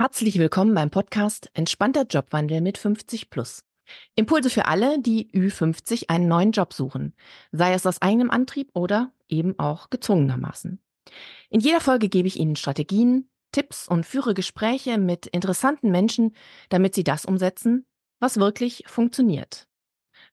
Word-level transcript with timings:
Herzlich 0.00 0.38
willkommen 0.38 0.74
beim 0.74 0.88
Podcast 0.88 1.50
Entspannter 1.52 2.06
Jobwandel 2.08 2.62
mit 2.62 2.78
50 2.78 3.28
plus. 3.28 3.64
Impulse 4.14 4.48
für 4.48 4.64
alle, 4.64 4.98
die 4.98 5.30
Ü50 5.30 6.08
einen 6.08 6.26
neuen 6.26 6.52
Job 6.52 6.72
suchen, 6.72 7.12
sei 7.52 7.74
es 7.74 7.84
aus 7.84 8.00
eigenem 8.00 8.30
Antrieb 8.30 8.70
oder 8.72 9.12
eben 9.28 9.58
auch 9.58 9.90
gezwungenermaßen. 9.90 10.80
In 11.50 11.60
jeder 11.60 11.82
Folge 11.82 12.08
gebe 12.08 12.26
ich 12.26 12.40
Ihnen 12.40 12.56
Strategien, 12.56 13.28
Tipps 13.52 13.88
und 13.88 14.06
führe 14.06 14.32
Gespräche 14.32 14.96
mit 14.96 15.26
interessanten 15.26 15.90
Menschen, 15.90 16.34
damit 16.70 16.94
Sie 16.94 17.04
das 17.04 17.26
umsetzen, 17.26 17.84
was 18.20 18.38
wirklich 18.38 18.84
funktioniert. 18.86 19.68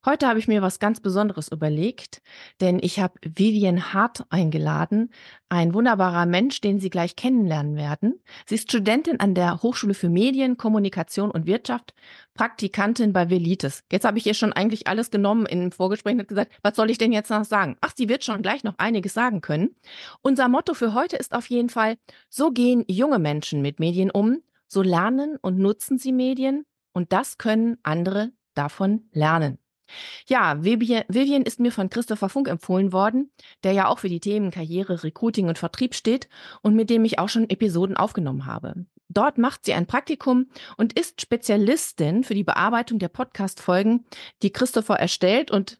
Heute 0.08 0.26
habe 0.30 0.40
ich 0.40 0.48
mir 0.48 0.62
was 0.62 0.80
ganz 0.80 1.02
Besonderes 1.02 1.50
überlegt, 1.50 2.22
denn 2.62 2.80
ich 2.82 3.02
habe 3.02 3.16
Vivian 3.26 3.92
Hart 3.92 4.24
eingeladen, 4.30 5.10
ein 5.50 5.74
wunderbarer 5.74 6.26
Mensch, 6.26 6.62
den 6.62 6.80
Sie 6.80 6.90
gleich 6.90 7.18
kennenlernen 7.18 7.76
werden. 7.76 8.22
Sie 8.46 8.56
ist 8.56 8.72
Studentin 8.72 9.20
an 9.20 9.36
der 9.36 9.62
Hochschule 9.62 9.94
für 9.94 10.08
Medien, 10.08 10.56
Kommunikation 10.56 11.30
und 11.30 11.46
Wirtschaft, 11.46 11.94
Praktikantin 12.36 13.12
bei 13.12 13.30
Velitis. 13.30 13.84
Jetzt 13.92 14.06
habe 14.06 14.18
ich 14.18 14.26
ihr 14.26 14.34
schon 14.34 14.54
eigentlich 14.54 14.88
alles 14.88 15.12
genommen 15.12 15.46
im 15.46 15.74
Vorgespräch 15.74 16.18
und 16.18 16.26
gesagt, 16.26 16.54
was 16.64 16.78
soll 16.78 16.90
ich 16.90 16.98
denn 16.98 17.12
jetzt 17.12 17.30
noch 17.30 17.44
sagen? 17.44 17.76
Ach, 17.82 17.92
sie 17.94 18.08
wird 18.08 18.24
schon 18.24 18.42
gleich 18.42 18.64
noch 18.64 18.76
einiges 18.78 19.14
sagen 19.14 19.42
können. 19.42 19.76
Unser 20.22 20.48
Motto 20.48 20.74
für 20.74 20.94
heute 20.94 21.18
ist 21.18 21.34
auf 21.34 21.48
jeden 21.50 21.68
Fall, 21.68 21.98
so 22.30 22.52
gehen 22.52 22.86
junge 22.88 23.20
Menschen 23.20 23.62
mit 23.62 23.82
Medien 23.82 24.10
um, 24.10 24.42
so 24.70 24.82
lernen 24.82 25.36
und 25.42 25.60
nutzen 25.60 25.98
sie 25.98 26.14
Medien 26.14 26.64
und 26.94 27.12
das 27.12 27.38
können 27.38 27.78
andere 27.84 28.32
davon 28.54 29.10
lernen. 29.12 29.60
Ja, 30.28 30.64
Vivian 30.64 31.44
ist 31.44 31.60
mir 31.60 31.72
von 31.72 31.90
Christopher 31.90 32.30
Funk 32.30 32.48
empfohlen 32.48 32.92
worden, 32.94 33.32
der 33.64 33.74
ja 33.74 33.88
auch 33.88 34.00
für 34.00 34.10
die 34.10 34.20
Themen 34.20 34.52
Karriere, 34.52 35.04
Recruiting 35.04 35.48
und 35.48 35.58
Vertrieb 35.58 35.96
steht 35.96 36.30
und 36.62 36.76
mit 36.76 36.90
dem 36.90 37.06
ich 37.06 37.20
auch 37.20 37.30
schon 37.30 37.50
Episoden 37.50 37.98
aufgenommen 37.98 38.46
habe. 38.46 38.86
Dort 39.10 39.38
macht 39.38 39.66
sie 39.66 39.74
ein 39.74 39.88
Praktikum 39.88 40.48
und 40.76 41.00
ist 41.00 41.22
Spezialistin 41.22 42.24
für 42.24 42.36
die 42.36 42.44
Bearbeitung 42.44 43.00
der 43.00 43.08
Podcast-Folgen, 43.08 44.06
die 44.44 44.52
Christopher 44.52 44.96
erstellt. 44.96 45.50
Und 45.50 45.80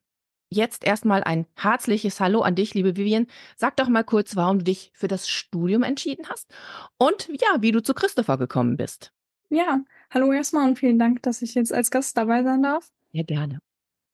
jetzt 0.50 0.86
erstmal 0.86 1.24
ein 1.24 1.46
herzliches 1.56 2.22
Hallo 2.22 2.42
an 2.42 2.56
dich, 2.56 2.74
liebe 2.74 2.96
Vivian. 2.96 3.28
Sag 3.58 3.76
doch 3.76 3.90
mal 3.90 4.04
kurz, 4.04 4.38
warum 4.38 4.60
du 4.60 4.64
dich 4.64 4.92
für 4.94 5.10
das 5.10 5.28
Studium 5.28 5.84
entschieden 5.84 6.26
hast 6.30 6.50
und 6.98 7.28
ja, 7.28 7.58
wie 7.60 7.74
du 7.74 7.84
zu 7.84 7.94
Christopher 7.94 8.38
gekommen 8.38 8.78
bist. 8.78 9.12
Ja, 9.50 9.82
hallo 10.10 10.32
erstmal 10.32 10.68
und 10.68 10.80
vielen 10.80 11.00
Dank, 11.00 11.22
dass 11.24 11.42
ich 11.42 11.54
jetzt 11.54 11.74
als 11.74 11.92
Gast 11.92 12.18
dabei 12.18 12.44
sein 12.44 12.64
darf. 12.64 12.92
Ja, 13.12 13.24
gerne. 13.24 13.60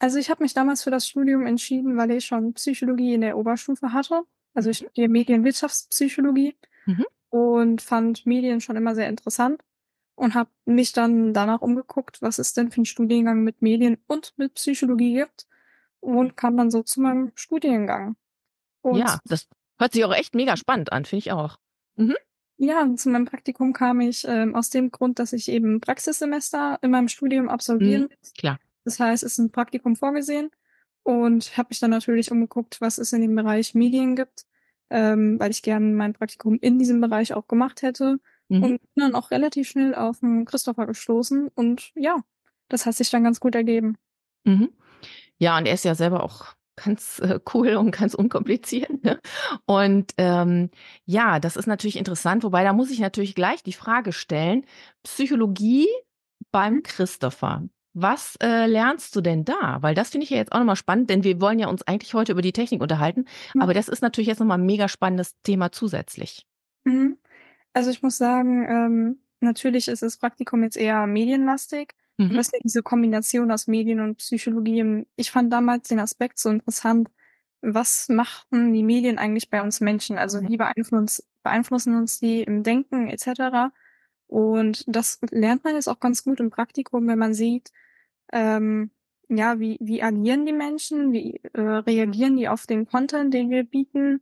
Also 0.04 0.20
ich 0.20 0.30
habe 0.30 0.44
mich 0.44 0.54
damals 0.54 0.84
für 0.84 0.92
das 0.92 1.08
Studium 1.08 1.46
entschieden, 1.48 1.96
weil 1.96 2.12
ich 2.12 2.26
schon 2.26 2.54
Psychologie 2.56 3.14
in 3.14 3.22
der 3.22 3.38
Oberstufe 3.38 3.94
hatte. 3.94 4.24
Also 4.54 4.70
ich 4.70 4.80
studiere 4.80 5.08
Medienwirtschaftspsychologie 5.08 6.58
mhm. 6.86 7.06
und 7.30 7.82
fand 7.82 8.26
Medien 8.26 8.60
schon 8.60 8.76
immer 8.76 8.96
sehr 8.96 9.08
interessant 9.08 9.62
und 10.16 10.34
habe 10.34 10.50
mich 10.66 10.92
dann 10.92 11.34
danach 11.34 11.62
umgeguckt, 11.62 12.22
was 12.22 12.38
es 12.38 12.52
denn 12.52 12.70
für 12.70 12.80
einen 12.80 12.86
Studiengang 12.86 13.46
mit 13.46 13.62
Medien 13.62 13.98
und 14.08 14.34
mit 14.36 14.56
Psychologie 14.56 15.14
gibt 15.14 15.48
und 16.02 16.36
kam 16.36 16.58
dann 16.58 16.70
so 16.70 16.84
zu 16.84 17.00
meinem 17.00 17.32
Studiengang. 17.36 18.18
Und 18.82 18.98
ja, 18.98 19.20
das 19.24 19.48
hört 19.80 19.94
sich 19.94 20.04
auch 20.04 20.14
echt 20.14 20.36
mega 20.36 20.58
spannend 20.58 20.92
an, 20.92 21.06
finde 21.06 21.20
ich 21.20 21.32
auch. 21.32 21.56
Mhm. 21.96 22.18
Ja, 22.58 22.94
zu 22.98 23.10
meinem 23.10 23.24
Praktikum 23.24 23.72
kam 23.72 24.02
ich 24.02 24.26
ähm, 24.28 24.54
aus 24.54 24.70
dem 24.70 24.92
Grund, 24.92 25.20
dass 25.20 25.32
ich 25.32 25.48
eben 25.48 25.80
Praxissemester 25.80 26.78
in 26.82 26.92
meinem 26.92 27.08
Studium 27.08 27.48
absolvieren 27.48 28.02
mhm, 28.02 28.34
Klar. 28.38 28.60
Das 28.86 29.00
heißt, 29.00 29.24
es 29.24 29.34
ist 29.34 29.38
ein 29.40 29.52
Praktikum 29.52 29.96
vorgesehen 29.96 30.50
und 31.04 31.58
habe 31.58 31.70
mich 31.70 31.80
dann 31.80 31.92
natürlich 31.92 32.32
umgeguckt, 32.32 32.82
was 32.82 32.98
es 32.98 33.14
in 33.14 33.22
dem 33.22 33.36
Bereich 33.36 33.76
Medien 33.76 34.16
gibt, 34.16 34.46
ähm, 34.90 35.40
weil 35.40 35.52
ich 35.52 35.62
gerne 35.62 35.86
mein 35.88 36.14
Praktikum 36.14 36.58
in 36.60 36.80
diesem 36.80 37.02
Bereich 37.02 37.34
auch 37.34 37.48
gemacht 37.48 37.82
hätte 37.82 38.20
mhm. 38.50 38.64
und 38.64 38.70
bin 38.82 39.04
dann 39.04 39.16
auch 39.16 39.32
relativ 39.32 39.68
schnell 39.68 39.96
auf 39.96 40.20
den 40.20 40.46
Christopher 40.46 40.86
gestoßen 40.86 41.50
und 41.56 41.92
ja, 41.96 42.24
das 42.70 42.86
hat 42.86 42.96
sich 42.96 43.10
dann 43.10 43.24
ganz 43.24 43.40
gut 43.40 43.56
ergeben. 43.56 43.98
Mhm. 44.46 44.70
Ja, 45.38 45.58
und 45.58 45.66
er 45.66 45.74
ist 45.74 45.86
ja 45.86 45.96
selber 45.96 46.24
auch 46.24 46.56
ganz 46.76 47.20
äh, 47.20 47.40
cool 47.54 47.76
und 47.76 47.92
ganz 47.92 48.14
unkompliziert. 48.14 49.04
Ne? 49.04 49.20
Und 49.66 50.14
ähm, 50.18 50.70
ja, 51.06 51.40
das 51.40 51.56
ist 51.56 51.68
natürlich 51.68 51.98
interessant, 51.98 52.44
wobei 52.44 52.64
da 52.64 52.74
muss 52.74 52.92
ich 52.92 53.00
natürlich 53.00 53.36
gleich 53.36 53.64
die 53.64 53.74
Frage 53.74 54.12
stellen, 54.12 54.66
Psychologie 55.04 55.88
beim 56.52 56.76
mhm. 56.76 56.84
Christopher. 56.84 57.64
Was 57.94 58.36
äh, 58.42 58.66
lernst 58.66 59.16
du 59.16 59.22
denn 59.22 59.46
da? 59.46 59.78
Weil 59.82 59.94
das 59.94 60.10
finde 60.10 60.24
ich 60.24 60.32
ja 60.32 60.38
jetzt 60.38 60.52
auch 60.52 60.58
nochmal 60.58 60.76
spannend, 60.76 61.10
denn 61.10 61.24
wir 61.24 61.40
wollen 61.40 61.60
ja 61.60 61.68
uns 61.68 61.84
eigentlich 61.84 62.14
heute 62.14 62.32
über 62.32 62.42
die 62.42 62.52
Technik 62.54 62.82
unterhalten. 62.82 63.26
Mhm. 63.54 63.62
Aber 63.62 63.74
das 63.74 63.88
ist 63.88 64.02
natürlich 64.02 64.28
jetzt 64.28 64.40
nochmal 64.40 64.58
ein 64.58 64.66
mega 64.66 64.88
spannendes 64.88 65.40
Thema 65.44 65.72
zusätzlich. 65.72 66.48
Mhm. 66.86 67.18
Also 67.74 67.92
ich 67.92 68.02
muss 68.02 68.18
sagen, 68.18 68.66
ähm, 68.68 69.20
natürlich 69.42 69.88
ist 69.88 70.02
das 70.02 70.18
Praktikum 70.18 70.64
jetzt 70.64 70.78
eher 70.78 71.06
medienlastig. 71.06 71.94
Mhm. 72.18 72.32
Ja 72.32 72.42
diese 72.64 72.84
Kombination 72.84 73.52
aus 73.52 73.68
Medien 73.68 74.00
und 74.00 74.18
Psychologie. 74.18 75.06
Ich 75.16 75.32
fand 75.32 75.52
damals 75.52 75.88
den 75.88 76.00
Aspekt 76.00 76.40
so 76.40 76.50
interessant. 76.50 77.10
Was 77.62 78.10
machen 78.10 78.74
die 78.74 78.84
Medien 78.84 79.18
eigentlich 79.18 79.50
bei 79.50 79.62
uns 79.62 79.82
Menschen? 79.82 80.18
Also 80.18 80.42
wie 80.42 80.58
beeinflussen 80.58 81.24
beeinflussen 81.44 81.96
uns 81.96 82.20
die 82.20 82.42
im 82.42 82.64
Denken 82.64 83.10
etc.? 83.10 83.74
Und 84.28 84.84
das 84.88 85.20
lernt 85.32 85.64
man 85.64 85.76
jetzt 85.76 85.88
auch 85.88 86.00
ganz 86.00 86.24
gut 86.24 86.40
im 86.40 86.50
Praktikum, 86.50 87.08
wenn 87.08 87.20
man 87.20 87.34
sieht, 87.34 87.72
ähm, 88.32 88.92
ja, 89.30 89.60
wie, 89.60 89.78
wie 89.80 90.04
agieren 90.04 90.46
die 90.46 90.54
Menschen, 90.54 91.14
wie 91.14 91.40
äh, 91.54 91.62
reagieren 91.62 92.38
die 92.38 92.48
auf 92.48 92.68
den 92.68 92.86
Content, 92.86 93.34
den 93.34 93.50
wir 93.50 93.64
bieten. 93.64 94.22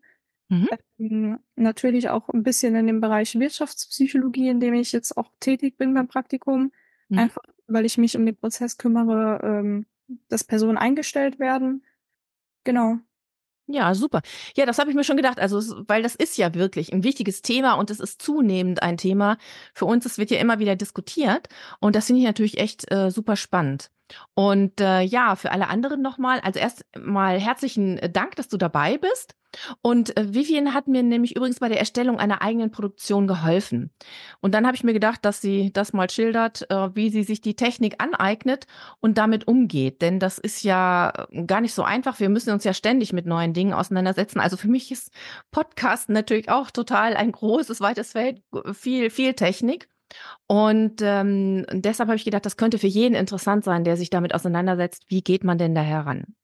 Mhm. 0.50 0.70
Ähm, 1.00 1.40
natürlich 1.56 2.10
auch 2.10 2.30
ein 2.30 2.44
bisschen 2.44 2.76
in 2.76 2.88
dem 2.88 3.02
Bereich 3.02 3.38
Wirtschaftspsychologie, 3.40 4.50
in 4.50 4.60
dem 4.60 4.74
ich 4.74 4.92
jetzt 4.92 5.18
auch 5.18 5.32
tätig 5.40 5.78
bin 5.78 5.94
beim 5.94 6.08
Praktikum. 6.08 6.72
Mhm. 7.10 7.20
Einfach, 7.20 7.44
weil 7.68 7.86
ich 7.86 7.98
mich 7.98 8.16
um 8.18 8.26
den 8.26 8.36
Prozess 8.36 8.78
kümmere, 8.78 9.40
ähm, 9.44 9.86
dass 10.28 10.44
Personen 10.44 10.78
eingestellt 10.78 11.40
werden. 11.40 11.84
Genau. 12.64 13.00
Ja, 13.74 13.94
super. 13.96 14.22
Ja, 14.56 14.66
das 14.66 14.80
habe 14.80 14.90
ich 14.90 14.96
mir 14.96 15.04
schon 15.04 15.18
gedacht. 15.18 15.40
Also, 15.40 15.60
weil 15.88 16.04
das 16.04 16.16
ist 16.16 16.38
ja 16.38 16.54
wirklich 16.54 16.94
ein 16.94 17.04
wichtiges 17.04 17.42
Thema 17.42 17.74
und 17.74 17.90
es 17.90 18.00
ist 18.00 18.22
zunehmend 18.22 18.84
ein 18.84 18.98
Thema 18.98 19.38
für 19.74 19.86
uns. 19.86 20.06
Es 20.06 20.18
wird 20.18 20.32
ja 20.32 20.40
immer 20.40 20.60
wieder 20.60 20.76
diskutiert 20.76 21.48
und 21.80 21.96
das 21.96 22.08
finde 22.08 22.22
ich 22.22 22.28
natürlich 22.28 22.60
echt 22.60 22.92
äh, 22.92 23.12
super 23.12 23.36
spannend. 23.36 23.90
Und 24.34 24.82
äh, 24.82 25.02
ja, 25.02 25.36
für 25.36 25.52
alle 25.52 25.70
anderen 25.70 26.02
nochmal, 26.02 26.40
also 26.42 26.60
erst 26.60 26.86
mal 26.98 27.40
herzlichen 27.40 28.00
Dank, 28.12 28.36
dass 28.36 28.50
du 28.50 28.58
dabei 28.58 28.98
bist. 28.98 29.36
Und 29.82 30.18
äh, 30.18 30.34
Vivian 30.34 30.74
hat 30.74 30.88
mir 30.88 31.04
nämlich 31.04 31.36
übrigens 31.36 31.60
bei 31.60 31.70
der 31.70 31.80
Erstellung 31.80 32.20
einer 32.20 32.42
eigenen 32.42 32.72
Produktion 32.72 33.28
geholfen. 33.28 33.92
Und 34.40 34.54
dann 34.54 34.66
habe 34.66 34.76
ich 34.76 34.84
mir 34.84 34.94
gedacht, 34.94 35.26
dass 35.26 35.42
sie 35.42 35.72
das 35.74 35.94
mal 35.94 36.10
schildert, 36.10 36.70
äh, 36.70 36.96
wie 36.96 37.10
sie 37.10 37.24
sich 37.24 37.42
die 37.42 37.56
Technik 37.56 37.96
aneignet 37.98 38.68
und 39.00 39.18
damit 39.18 39.48
umgeht. 39.48 40.02
Denn 40.02 40.20
das 40.20 40.38
ist 40.38 40.64
ja 40.64 41.28
äh, 41.32 41.44
gar 41.44 41.62
nicht 41.62 41.74
so 41.74 41.84
einfach. 41.84 42.20
Wir 42.20 42.30
müssen 42.30 42.52
uns 42.52 42.64
ja 42.64 42.74
ständig 42.74 43.14
mit 43.14 43.26
neuen 43.26 43.54
Dingen 43.54 43.74
auseinandersetzen. 43.74 44.40
Also 44.40 44.58
für 44.58 44.70
mich 44.70 44.92
ist 44.92 45.12
Podcast 45.52 46.10
natürlich 46.10 46.50
auch 46.50 46.72
total 46.72 47.16
ein 47.16 47.32
großes, 47.32 47.82
weites 47.82 48.14
Feld, 48.14 48.42
viel, 48.74 49.10
viel 49.10 49.34
Technik. 49.34 49.90
Und 50.48 51.02
ähm, 51.02 51.66
deshalb 51.72 52.10
habe 52.10 52.18
ich 52.18 52.26
gedacht, 52.26 52.46
das 52.46 52.58
könnte 52.58 52.78
für 52.78 52.88
jeden 52.88 53.16
interessant 53.16 53.64
sein, 53.64 53.84
der 53.84 53.98
sich 53.98 54.10
damit 54.10 54.36
auseinandersetzt. 54.36 55.06
Wie 55.08 55.22
geht 55.22 55.44
man 55.44 55.58
denn 55.58 55.76
da 55.76 55.82
heran? 55.82 56.36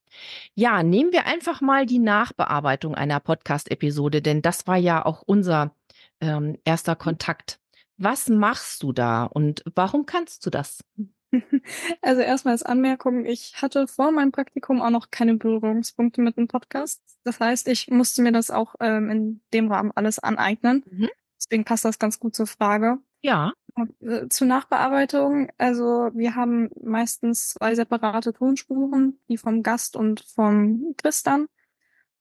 Ja, 0.54 0.84
nehmen 0.84 1.12
wir 1.12 1.26
einfach 1.26 1.62
mal 1.62 1.86
die 1.86 2.00
Nachbearbeitung 2.00 2.96
einer 2.96 3.20
Podcast-Episode, 3.20 4.22
denn 4.22 4.42
das 4.42 4.68
war 4.68 4.78
ja 4.78 5.06
auch 5.06 5.24
unser 5.26 5.76
ähm, 6.22 6.58
erster 6.66 6.96
Kontakt. 6.96 7.60
Was 7.98 8.30
machst 8.30 8.84
du 8.84 8.94
da 8.94 9.24
und 9.26 9.64
warum 9.74 10.06
kannst 10.06 10.46
du 10.46 10.50
das? 10.50 10.84
Also 12.02 12.22
erstmal 12.22 12.54
als 12.54 12.64
Anmerkung, 12.64 13.26
ich 13.26 13.62
hatte 13.62 13.86
vor 13.88 14.12
meinem 14.12 14.32
Praktikum 14.32 14.82
auch 14.82 14.90
noch 14.90 15.12
keine 15.12 15.36
Berührungspunkte 15.36 16.22
mit 16.22 16.38
dem 16.38 16.48
Podcast. 16.48 17.02
Das 17.26 17.42
heißt, 17.42 17.68
ich 17.68 17.90
musste 17.90 18.22
mir 18.22 18.32
das 18.32 18.50
auch 18.50 18.76
ähm, 18.80 19.10
in 19.10 19.42
dem 19.54 19.70
Rahmen 19.70 19.92
alles 19.94 20.20
aneignen. 20.20 20.86
Mhm. 20.90 21.10
Deswegen 21.38 21.66
passt 21.66 21.84
das 21.84 22.00
ganz 22.00 22.20
gut 22.20 22.34
zur 22.34 22.48
Frage. 22.48 23.00
Ja. 23.22 23.52
Äh, 24.00 24.28
zur 24.30 24.48
Nachbearbeitung, 24.48 25.52
also 25.58 26.10
wir 26.14 26.36
haben 26.36 26.70
meistens 26.82 27.50
zwei 27.50 27.76
separate 27.76 28.34
Tonspuren, 28.34 29.20
die 29.28 29.38
vom 29.38 29.64
Gast 29.64 29.96
und 29.96 30.22
vom 30.22 30.96
Tristan. 30.98 31.48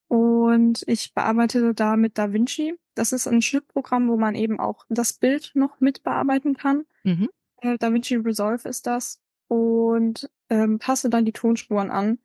Und 0.07 0.83
ich 0.87 1.13
bearbeite 1.13 1.73
da 1.73 1.97
mit 1.97 2.17
DaVinci. 2.17 2.75
Das 2.95 3.11
ist 3.11 3.27
ein 3.27 3.41
Schnittprogramm, 3.41 4.07
wo 4.07 4.17
man 4.17 4.35
eben 4.35 4.59
auch 4.59 4.85
das 4.89 5.13
Bild 5.13 5.51
noch 5.53 5.79
mit 5.79 6.03
bearbeiten 6.03 6.55
kann. 6.55 6.85
Mhm. 7.03 7.29
Äh, 7.61 7.77
DaVinci 7.77 8.15
Resolve 8.15 8.69
ist 8.69 8.87
das. 8.87 9.21
Und 9.47 10.29
ähm, 10.49 10.79
passe 10.79 11.09
dann 11.09 11.25
die 11.25 11.33
Tonspuren 11.33 11.91
an. 11.91 12.19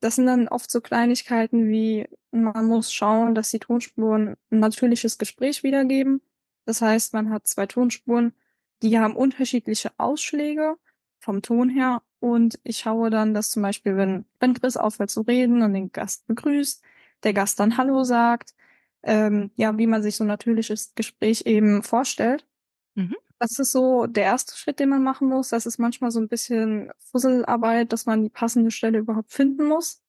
Das 0.00 0.16
sind 0.16 0.26
dann 0.26 0.48
oft 0.48 0.70
so 0.70 0.80
Kleinigkeiten 0.80 1.68
wie, 1.68 2.06
man 2.30 2.66
muss 2.66 2.92
schauen, 2.92 3.34
dass 3.34 3.50
die 3.50 3.58
Tonspuren 3.58 4.36
ein 4.50 4.60
natürliches 4.60 5.18
Gespräch 5.18 5.62
wiedergeben. 5.62 6.20
Das 6.66 6.82
heißt, 6.82 7.14
man 7.14 7.30
hat 7.30 7.46
zwei 7.46 7.66
Tonspuren, 7.66 8.34
die 8.82 8.98
haben 8.98 9.16
unterschiedliche 9.16 9.92
Ausschläge 9.98 10.76
vom 11.18 11.42
Ton 11.42 11.68
her. 11.68 12.02
Und 12.20 12.58
ich 12.64 12.78
schaue 12.78 13.10
dann, 13.10 13.34
dass 13.34 13.50
zum 13.50 13.62
Beispiel, 13.62 13.96
wenn, 13.96 14.24
wenn 14.40 14.54
Chris 14.54 14.76
aufhört 14.76 15.10
zu 15.10 15.22
reden 15.22 15.62
und 15.62 15.74
den 15.74 15.92
Gast 15.92 16.26
begrüßt, 16.26 16.82
der 17.22 17.34
Gast 17.34 17.60
dann 17.60 17.76
Hallo 17.76 18.04
sagt, 18.04 18.54
ähm, 19.02 19.50
ja, 19.56 19.76
wie 19.78 19.86
man 19.86 20.02
sich 20.02 20.16
so 20.16 20.24
ein 20.24 20.28
natürliches 20.28 20.94
Gespräch 20.94 21.42
eben 21.46 21.82
vorstellt. 21.82 22.46
Mhm. 22.94 23.16
Das 23.38 23.58
ist 23.58 23.72
so 23.72 24.06
der 24.06 24.24
erste 24.24 24.56
Schritt, 24.56 24.80
den 24.80 24.88
man 24.88 25.02
machen 25.02 25.28
muss. 25.28 25.50
Das 25.50 25.66
ist 25.66 25.78
manchmal 25.78 26.10
so 26.10 26.20
ein 26.20 26.28
bisschen 26.28 26.90
Fusselarbeit, 26.98 27.92
dass 27.92 28.06
man 28.06 28.22
die 28.22 28.30
passende 28.30 28.70
Stelle 28.70 28.98
überhaupt 28.98 29.32
finden 29.32 29.66
muss. 29.66 30.02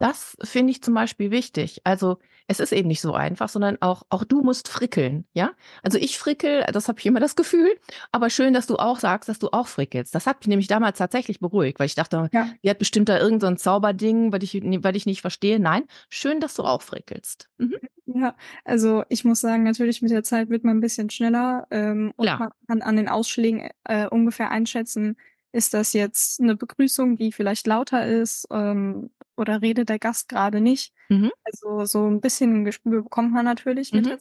Das 0.00 0.34
finde 0.42 0.70
ich 0.70 0.82
zum 0.82 0.94
Beispiel 0.94 1.30
wichtig. 1.30 1.82
Also 1.84 2.18
es 2.46 2.58
ist 2.58 2.72
eben 2.72 2.88
nicht 2.88 3.02
so 3.02 3.12
einfach, 3.12 3.50
sondern 3.50 3.76
auch, 3.80 4.02
auch 4.08 4.24
du 4.24 4.40
musst 4.40 4.66
frickeln, 4.66 5.26
ja? 5.34 5.52
Also 5.82 5.98
ich 5.98 6.18
frickel, 6.18 6.64
das 6.72 6.88
habe 6.88 6.98
ich 6.98 7.04
immer 7.04 7.20
das 7.20 7.36
Gefühl, 7.36 7.68
aber 8.10 8.30
schön, 8.30 8.54
dass 8.54 8.66
du 8.66 8.76
auch 8.76 8.98
sagst, 8.98 9.28
dass 9.28 9.38
du 9.38 9.50
auch 9.52 9.68
frickelst. 9.68 10.14
Das 10.14 10.26
hat 10.26 10.40
mich 10.40 10.48
nämlich 10.48 10.68
damals 10.68 10.96
tatsächlich 10.96 11.38
beruhigt, 11.38 11.78
weil 11.78 11.86
ich 11.86 11.94
dachte, 11.94 12.30
ja. 12.32 12.50
die 12.64 12.70
hat 12.70 12.78
bestimmt 12.78 13.10
da 13.10 13.18
irgendein 13.18 13.58
so 13.58 13.64
Zauberding, 13.64 14.32
weil 14.32 14.42
ich, 14.42 14.54
weil 14.54 14.96
ich 14.96 15.04
nicht 15.04 15.20
verstehe. 15.20 15.60
Nein, 15.60 15.84
schön, 16.08 16.40
dass 16.40 16.54
du 16.54 16.62
auch 16.64 16.80
frickelst. 16.80 17.50
Mhm. 17.58 17.76
Ja, 18.06 18.34
also 18.64 19.04
ich 19.10 19.24
muss 19.24 19.40
sagen, 19.40 19.62
natürlich 19.64 20.00
mit 20.00 20.10
der 20.10 20.24
Zeit 20.24 20.48
wird 20.48 20.64
man 20.64 20.78
ein 20.78 20.80
bisschen 20.80 21.10
schneller 21.10 21.66
ähm, 21.70 22.12
und 22.16 22.26
man 22.26 22.50
kann 22.66 22.82
an 22.82 22.96
den 22.96 23.08
Ausschlägen 23.08 23.68
äh, 23.84 24.08
ungefähr 24.08 24.50
einschätzen, 24.50 25.16
ist 25.52 25.74
das 25.74 25.92
jetzt 25.92 26.40
eine 26.40 26.56
Begrüßung, 26.56 27.16
die 27.16 27.32
vielleicht 27.32 27.66
lauter 27.66 28.06
ist 28.06 28.48
ähm, 28.50 29.10
oder 29.40 29.62
redet 29.62 29.88
der 29.88 29.98
Gast 29.98 30.28
gerade 30.28 30.60
nicht? 30.60 30.92
Mhm. 31.08 31.30
Also 31.44 31.84
so 31.86 32.06
ein 32.06 32.20
bisschen 32.20 32.64
Gespür 32.64 33.02
bekommt 33.02 33.32
man 33.32 33.44
natürlich 33.44 33.92
mhm. 33.92 34.02
mit. 34.02 34.20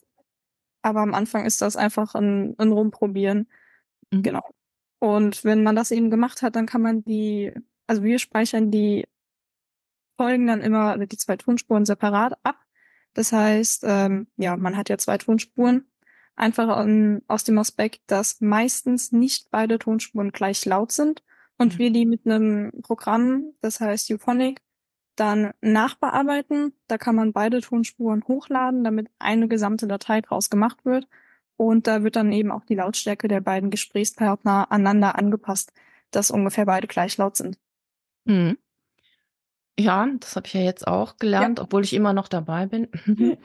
Aber 0.81 1.01
am 1.01 1.13
Anfang 1.13 1.45
ist 1.45 1.61
das 1.61 1.75
einfach 1.75 2.15
ein, 2.15 2.55
ein 2.57 2.71
Rumprobieren. 2.71 3.47
Mhm. 4.11 4.23
Genau. 4.23 4.49
Und 4.99 5.43
wenn 5.43 5.63
man 5.63 5.75
das 5.75 5.91
eben 5.91 6.09
gemacht 6.09 6.41
hat, 6.41 6.55
dann 6.55 6.65
kann 6.65 6.81
man 6.81 7.03
die, 7.03 7.53
also 7.87 8.03
wir 8.03 8.19
speichern 8.19 8.71
die 8.71 9.05
Folgen 10.17 10.47
dann 10.47 10.61
immer, 10.61 10.97
die 10.97 11.17
zwei 11.17 11.37
Tonspuren 11.37 11.85
separat 11.85 12.37
ab. 12.43 12.57
Das 13.13 13.31
heißt, 13.31 13.83
ähm, 13.87 14.27
ja, 14.37 14.57
man 14.57 14.75
hat 14.75 14.89
ja 14.89 14.97
zwei 14.97 15.17
Tonspuren 15.17 15.89
Einfach 16.39 16.81
um, 16.81 17.21
aus 17.27 17.43
dem 17.43 17.57
Aspekt, 17.57 17.99
dass 18.07 18.39
meistens 18.39 19.11
nicht 19.11 19.51
beide 19.51 19.77
Tonspuren 19.77 20.31
gleich 20.31 20.63
laut 20.63 20.93
sind 20.93 21.21
und 21.57 21.73
mhm. 21.73 21.79
wir 21.79 21.91
die 21.91 22.05
mit 22.05 22.25
einem 22.25 22.71
Programm, 22.81 23.51
das 23.59 23.81
heißt 23.81 24.09
Euphonic, 24.09 24.61
dann 25.19 25.51
nachbearbeiten. 25.61 26.73
Da 26.87 26.97
kann 26.97 27.15
man 27.15 27.33
beide 27.33 27.61
Tonspuren 27.61 28.23
hochladen, 28.27 28.83
damit 28.83 29.07
eine 29.19 29.47
gesamte 29.47 29.87
Datei 29.87 30.21
draus 30.21 30.49
gemacht 30.49 30.85
wird. 30.85 31.07
Und 31.57 31.87
da 31.87 32.03
wird 32.03 32.15
dann 32.15 32.31
eben 32.31 32.51
auch 32.51 32.65
die 32.65 32.75
Lautstärke 32.75 33.27
der 33.27 33.41
beiden 33.41 33.69
Gesprächspartner 33.69 34.71
aneinander 34.71 35.17
angepasst, 35.17 35.73
dass 36.11 36.31
ungefähr 36.31 36.65
beide 36.65 36.87
gleich 36.87 37.17
laut 37.17 37.35
sind. 37.35 37.57
Mhm. 38.25 38.57
Ja, 39.79 40.05
das 40.19 40.35
habe 40.35 40.45
ich 40.45 40.53
ja 40.53 40.59
jetzt 40.59 40.85
auch 40.85 41.15
gelernt, 41.17 41.57
ja. 41.57 41.63
obwohl 41.63 41.85
ich 41.85 41.93
immer 41.93 42.11
noch 42.11 42.27
dabei 42.27 42.65
bin. 42.65 42.89
Mhm. 43.05 43.37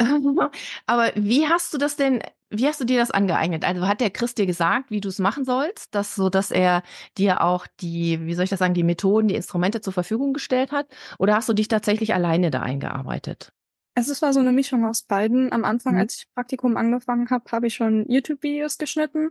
Aber 0.86 1.12
wie 1.14 1.46
hast 1.46 1.72
du 1.72 1.78
das 1.78 1.94
denn, 1.94 2.22
wie 2.50 2.66
hast 2.66 2.80
du 2.80 2.84
dir 2.84 2.98
das 2.98 3.12
angeeignet? 3.12 3.64
Also 3.64 3.86
hat 3.86 4.00
der 4.00 4.10
Chris 4.10 4.34
dir 4.34 4.46
gesagt, 4.46 4.90
wie 4.90 5.00
du 5.00 5.08
es 5.08 5.20
machen 5.20 5.44
sollst, 5.44 5.94
dass 5.94 6.16
so, 6.16 6.28
dass 6.28 6.50
er 6.50 6.82
dir 7.16 7.40
auch 7.40 7.68
die, 7.80 8.26
wie 8.26 8.34
soll 8.34 8.42
ich 8.42 8.50
das 8.50 8.58
sagen, 8.58 8.74
die 8.74 8.82
Methoden, 8.82 9.28
die 9.28 9.36
Instrumente 9.36 9.80
zur 9.80 9.92
Verfügung 9.92 10.32
gestellt 10.32 10.72
hat? 10.72 10.88
Oder 11.20 11.36
hast 11.36 11.48
du 11.48 11.52
dich 11.52 11.68
tatsächlich 11.68 12.14
alleine 12.14 12.50
da 12.50 12.62
eingearbeitet? 12.62 13.52
Es 13.94 14.20
war 14.20 14.32
so 14.32 14.40
eine 14.40 14.52
Mischung 14.52 14.84
aus 14.84 15.02
beiden. 15.02 15.52
Am 15.52 15.64
Anfang, 15.64 15.94
mhm. 15.94 16.00
als 16.00 16.16
ich 16.16 16.34
Praktikum 16.34 16.76
angefangen 16.76 17.30
habe, 17.30 17.44
habe 17.52 17.68
ich 17.68 17.76
schon 17.76 18.10
YouTube-Videos 18.10 18.76
geschnitten 18.76 19.30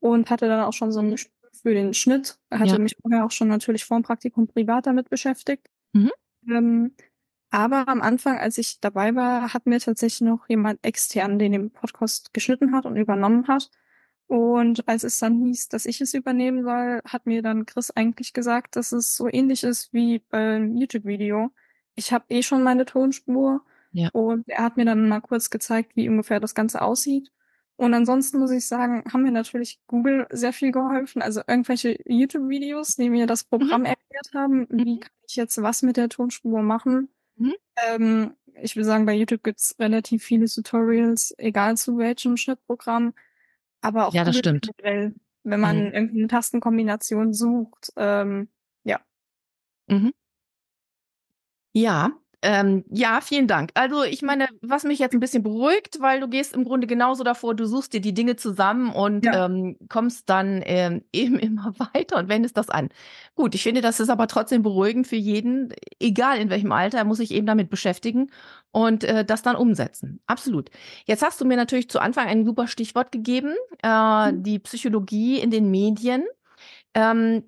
und 0.00 0.30
hatte 0.30 0.48
dann 0.48 0.60
auch 0.60 0.72
schon 0.72 0.90
so 0.90 1.00
ein 1.00 1.16
für 1.62 1.74
den 1.74 1.94
Schnitt. 1.94 2.38
Hatte 2.50 2.72
ja. 2.72 2.78
mich 2.78 2.96
vorher 3.00 3.24
auch 3.24 3.30
schon 3.30 3.48
natürlich 3.48 3.84
vor 3.84 3.98
dem 3.98 4.02
Praktikum 4.02 4.48
privat 4.48 4.86
damit 4.86 5.10
beschäftigt. 5.10 5.68
Mhm. 5.92 6.10
Ähm, 6.48 6.94
aber 7.50 7.86
am 7.88 8.00
Anfang, 8.00 8.38
als 8.38 8.56
ich 8.58 8.80
dabei 8.80 9.14
war, 9.14 9.52
hat 9.52 9.66
mir 9.66 9.78
tatsächlich 9.78 10.22
noch 10.22 10.48
jemand 10.48 10.78
extern, 10.82 11.38
den 11.38 11.52
den 11.52 11.70
Podcast 11.70 12.32
geschnitten 12.32 12.72
hat 12.72 12.86
und 12.86 12.96
übernommen 12.96 13.46
hat. 13.46 13.70
Und 14.26 14.88
als 14.88 15.04
es 15.04 15.18
dann 15.18 15.44
hieß, 15.44 15.68
dass 15.68 15.84
ich 15.84 16.00
es 16.00 16.14
übernehmen 16.14 16.64
soll, 16.64 17.02
hat 17.06 17.26
mir 17.26 17.42
dann 17.42 17.66
Chris 17.66 17.90
eigentlich 17.90 18.32
gesagt, 18.32 18.76
dass 18.76 18.92
es 18.92 19.14
so 19.14 19.28
ähnlich 19.30 19.62
ist 19.64 19.92
wie 19.92 20.20
beim 20.20 20.74
YouTube-Video. 20.76 21.50
Ich 21.94 22.14
habe 22.14 22.24
eh 22.30 22.42
schon 22.42 22.62
meine 22.62 22.86
Tonspur 22.86 23.60
ja. 23.90 24.08
und 24.14 24.48
er 24.48 24.64
hat 24.64 24.78
mir 24.78 24.86
dann 24.86 25.06
mal 25.06 25.20
kurz 25.20 25.50
gezeigt, 25.50 25.94
wie 25.96 26.08
ungefähr 26.08 26.40
das 26.40 26.54
Ganze 26.54 26.80
aussieht. 26.80 27.30
Und 27.76 27.94
ansonsten 27.94 28.38
muss 28.38 28.50
ich 28.50 28.66
sagen, 28.66 29.02
haben 29.12 29.22
mir 29.22 29.32
natürlich 29.32 29.80
Google 29.86 30.26
sehr 30.30 30.52
viel 30.52 30.72
geholfen. 30.72 31.22
Also 31.22 31.40
irgendwelche 31.46 31.98
YouTube-Videos, 32.06 32.96
die 32.96 33.10
mir 33.10 33.26
das 33.26 33.44
Programm 33.44 33.82
mhm. 33.82 33.86
erklärt 33.86 34.30
haben, 34.34 34.66
wie 34.70 34.96
mhm. 34.96 35.00
kann 35.00 35.12
ich 35.26 35.36
jetzt 35.36 35.60
was 35.60 35.82
mit 35.82 35.96
der 35.96 36.08
Tonspur 36.08 36.62
machen. 36.62 37.08
Mhm. 37.36 37.54
Ähm, 37.88 38.36
ich 38.60 38.76
will 38.76 38.84
sagen, 38.84 39.06
bei 39.06 39.14
YouTube 39.14 39.42
gibt's 39.42 39.74
relativ 39.78 40.22
viele 40.22 40.46
Tutorials, 40.46 41.34
egal 41.38 41.76
zu 41.76 41.98
welchem 41.98 42.36
Schnittprogramm. 42.36 43.14
Aber 43.80 44.06
auch 44.06 44.14
ja, 44.14 44.24
das 44.24 44.36
stimmt. 44.36 44.70
Generell, 44.76 45.14
wenn 45.42 45.60
man 45.60 45.86
mhm. 45.86 45.92
irgendwie 45.92 46.18
eine 46.20 46.28
Tastenkombination 46.28 47.32
sucht. 47.32 47.92
Ähm, 47.96 48.48
ja. 48.84 49.00
Mhm. 49.88 50.12
Ja, 51.72 52.12
ähm, 52.44 52.84
ja, 52.90 53.20
vielen 53.20 53.46
Dank. 53.46 53.70
Also 53.74 54.02
ich 54.02 54.20
meine, 54.20 54.48
was 54.60 54.82
mich 54.82 54.98
jetzt 54.98 55.14
ein 55.14 55.20
bisschen 55.20 55.44
beruhigt, 55.44 55.98
weil 56.00 56.18
du 56.18 56.28
gehst 56.28 56.54
im 56.54 56.64
Grunde 56.64 56.88
genauso 56.88 57.22
davor, 57.22 57.54
du 57.54 57.66
suchst 57.66 57.92
dir 57.92 58.00
die 58.00 58.14
Dinge 58.14 58.34
zusammen 58.34 58.92
und 58.92 59.24
ja. 59.24 59.46
ähm, 59.46 59.76
kommst 59.88 60.28
dann 60.28 60.60
ähm, 60.64 61.04
eben 61.12 61.38
immer 61.38 61.72
weiter 61.78 62.16
und 62.18 62.28
wendest 62.28 62.56
das 62.56 62.68
an. 62.68 62.88
Gut, 63.36 63.54
ich 63.54 63.62
finde, 63.62 63.80
das 63.80 64.00
ist 64.00 64.08
aber 64.08 64.26
trotzdem 64.26 64.62
beruhigend 64.62 65.06
für 65.06 65.16
jeden, 65.16 65.72
egal 66.00 66.38
in 66.38 66.50
welchem 66.50 66.72
Alter, 66.72 66.98
er 66.98 67.04
muss 67.04 67.18
sich 67.18 67.30
eben 67.30 67.46
damit 67.46 67.70
beschäftigen 67.70 68.30
und 68.72 69.04
äh, 69.04 69.24
das 69.24 69.42
dann 69.42 69.54
umsetzen. 69.54 70.20
Absolut. 70.26 70.70
Jetzt 71.04 71.22
hast 71.22 71.40
du 71.40 71.44
mir 71.44 71.56
natürlich 71.56 71.88
zu 71.88 72.00
Anfang 72.00 72.26
ein 72.26 72.44
super 72.44 72.66
Stichwort 72.66 73.12
gegeben, 73.12 73.54
äh, 73.84 74.32
mhm. 74.32 74.42
die 74.42 74.58
Psychologie 74.58 75.38
in 75.38 75.50
den 75.52 75.70
Medien. 75.70 76.24
Ähm, 76.94 77.44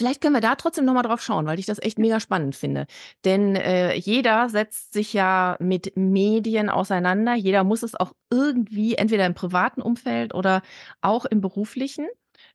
Vielleicht 0.00 0.22
können 0.22 0.34
wir 0.34 0.40
da 0.40 0.54
trotzdem 0.54 0.86
nochmal 0.86 1.02
drauf 1.02 1.20
schauen, 1.20 1.44
weil 1.44 1.58
ich 1.58 1.66
das 1.66 1.78
echt 1.78 1.98
mega 1.98 2.20
spannend 2.20 2.56
finde. 2.56 2.86
Denn 3.26 3.54
äh, 3.54 3.94
jeder 3.96 4.48
setzt 4.48 4.94
sich 4.94 5.12
ja 5.12 5.58
mit 5.60 5.94
Medien 5.94 6.70
auseinander. 6.70 7.34
Jeder 7.34 7.64
muss 7.64 7.82
es 7.82 7.94
auch 7.94 8.14
irgendwie, 8.30 8.94
entweder 8.94 9.26
im 9.26 9.34
privaten 9.34 9.82
Umfeld 9.82 10.32
oder 10.34 10.62
auch 11.02 11.26
im 11.26 11.42
beruflichen. 11.42 12.06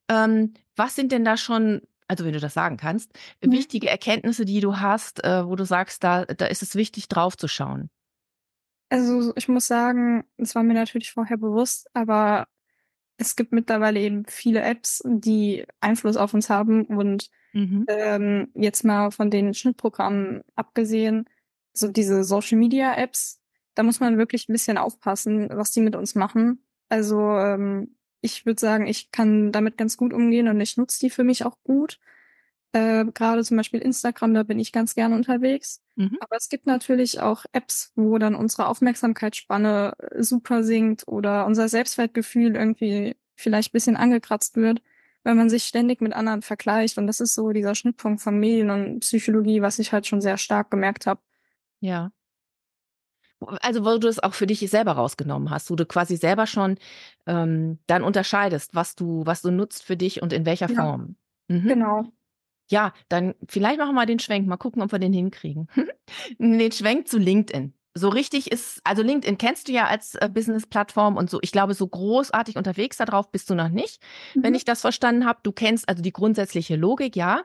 Ähm, 0.09 0.55
was 0.75 0.95
sind 0.95 1.11
denn 1.11 1.23
da 1.23 1.37
schon, 1.37 1.83
also 2.07 2.25
wenn 2.25 2.33
du 2.33 2.39
das 2.39 2.55
sagen 2.55 2.77
kannst, 2.77 3.11
mhm. 3.43 3.51
wichtige 3.51 3.89
Erkenntnisse, 3.89 4.43
die 4.43 4.59
du 4.59 4.79
hast, 4.79 5.23
äh, 5.23 5.45
wo 5.45 5.55
du 5.55 5.65
sagst, 5.65 6.03
da, 6.03 6.25
da 6.25 6.47
ist 6.47 6.63
es 6.63 6.73
wichtig, 6.73 7.09
drauf 7.09 7.37
zu 7.37 7.47
schauen? 7.47 7.91
Also 8.89 9.33
ich 9.35 9.47
muss 9.47 9.67
sagen, 9.67 10.23
es 10.37 10.55
war 10.55 10.63
mir 10.63 10.73
natürlich 10.73 11.11
vorher 11.11 11.37
bewusst, 11.37 11.91
aber 11.93 12.47
es 13.17 13.35
gibt 13.35 13.51
mittlerweile 13.51 13.99
eben 13.99 14.25
viele 14.25 14.61
Apps, 14.61 15.01
die 15.05 15.65
Einfluss 15.79 16.17
auf 16.17 16.33
uns 16.33 16.49
haben 16.49 16.85
und 16.85 17.29
mhm. 17.53 17.85
ähm, 17.87 18.47
jetzt 18.55 18.83
mal 18.83 19.11
von 19.11 19.29
den 19.29 19.53
Schnittprogrammen 19.53 20.41
abgesehen, 20.55 21.25
so 21.73 21.87
diese 21.87 22.23
Social 22.23 22.57
Media 22.57 22.95
Apps, 22.95 23.39
da 23.73 23.83
muss 23.83 23.99
man 23.99 24.17
wirklich 24.17 24.47
ein 24.47 24.53
bisschen 24.53 24.77
aufpassen, 24.77 25.49
was 25.51 25.71
die 25.71 25.81
mit 25.81 25.95
uns 25.95 26.15
machen. 26.15 26.65
Also 26.89 27.19
ähm, 27.37 27.95
ich 28.21 28.45
würde 28.45 28.59
sagen, 28.59 28.87
ich 28.87 29.11
kann 29.11 29.51
damit 29.51 29.77
ganz 29.77 29.97
gut 29.97 30.13
umgehen 30.13 30.47
und 30.47 30.59
ich 30.59 30.77
nutze 30.77 30.99
die 30.99 31.09
für 31.09 31.23
mich 31.23 31.45
auch 31.45 31.57
gut. 31.63 31.99
Äh, 32.75 33.05
Gerade 33.13 33.41
zum 33.45 33.55
Beispiel 33.55 33.79
Instagram, 33.79 34.33
da 34.33 34.43
bin 34.43 34.59
ich 34.59 34.73
ganz 34.73 34.95
gerne 34.95 35.15
unterwegs. 35.15 35.81
Mhm. 35.95 36.17
Aber 36.19 36.35
es 36.35 36.49
gibt 36.49 36.65
natürlich 36.65 37.21
auch 37.21 37.45
Apps, 37.53 37.93
wo 37.95 38.17
dann 38.17 38.35
unsere 38.35 38.67
Aufmerksamkeitsspanne 38.67 39.93
äh, 39.97 40.21
super 40.21 40.61
sinkt 40.61 41.07
oder 41.07 41.45
unser 41.45 41.69
Selbstwertgefühl 41.69 42.57
irgendwie 42.57 43.15
vielleicht 43.35 43.71
bisschen 43.71 43.95
angekratzt 43.95 44.57
wird, 44.57 44.81
wenn 45.23 45.37
man 45.37 45.49
sich 45.49 45.63
ständig 45.63 46.01
mit 46.01 46.11
anderen 46.11 46.41
vergleicht. 46.41 46.97
Und 46.97 47.07
das 47.07 47.21
ist 47.21 47.33
so 47.33 47.53
dieser 47.53 47.75
Schnittpunkt 47.75 48.21
von 48.21 48.37
Medien 48.37 48.69
und 48.69 48.99
Psychologie, 48.99 49.61
was 49.61 49.79
ich 49.79 49.93
halt 49.93 50.05
schon 50.05 50.19
sehr 50.19 50.37
stark 50.37 50.69
gemerkt 50.69 51.07
habe. 51.07 51.21
Ja. 51.79 52.11
Also, 53.39 53.85
wo 53.85 53.97
du 53.99 54.09
es 54.09 54.21
auch 54.21 54.33
für 54.33 54.47
dich 54.47 54.59
selber 54.69 54.93
rausgenommen 54.93 55.49
hast, 55.49 55.71
wo 55.71 55.77
du 55.77 55.85
quasi 55.85 56.17
selber 56.17 56.45
schon 56.45 56.77
ähm, 57.25 57.79
dann 57.87 58.03
unterscheidest, 58.03 58.75
was 58.75 58.95
du, 58.95 59.25
was 59.25 59.41
du 59.41 59.51
nutzt 59.51 59.83
für 59.83 59.95
dich 59.95 60.21
und 60.21 60.33
in 60.33 60.45
welcher 60.45 60.69
ja. 60.69 60.75
Form. 60.75 61.15
Mhm. 61.47 61.67
Genau. 61.69 62.11
Ja, 62.69 62.93
dann 63.09 63.35
vielleicht 63.47 63.77
machen 63.77 63.89
wir 63.89 63.93
mal 63.93 64.05
den 64.05 64.19
Schwenk, 64.19 64.47
mal 64.47 64.57
gucken, 64.57 64.81
ob 64.81 64.91
wir 64.91 64.99
den 64.99 65.13
hinkriegen. 65.13 65.67
den 66.39 66.71
Schwenk 66.71 67.07
zu 67.07 67.17
LinkedIn. 67.17 67.73
So 67.97 68.09
richtig 68.09 68.51
ist, 68.51 68.81
also 68.83 69.01
LinkedIn 69.03 69.37
kennst 69.37 69.69
du 69.69 69.71
ja 69.71 69.87
als 69.87 70.15
äh, 70.15 70.29
Business-Plattform 70.29 71.15
und 71.15 71.29
so, 71.29 71.39
ich 71.41 71.53
glaube, 71.53 71.73
so 71.73 71.87
großartig 71.87 72.57
unterwegs 72.57 72.97
darauf 72.97 73.31
bist 73.31 73.49
du 73.49 73.55
noch 73.55 73.69
nicht, 73.69 74.03
mhm. 74.33 74.43
wenn 74.43 74.55
ich 74.55 74.65
das 74.65 74.81
verstanden 74.81 75.25
habe. 75.25 75.39
Du 75.43 75.53
kennst 75.53 75.87
also 75.87 76.03
die 76.03 76.11
grundsätzliche 76.11 76.75
Logik, 76.75 77.15
ja. 77.15 77.43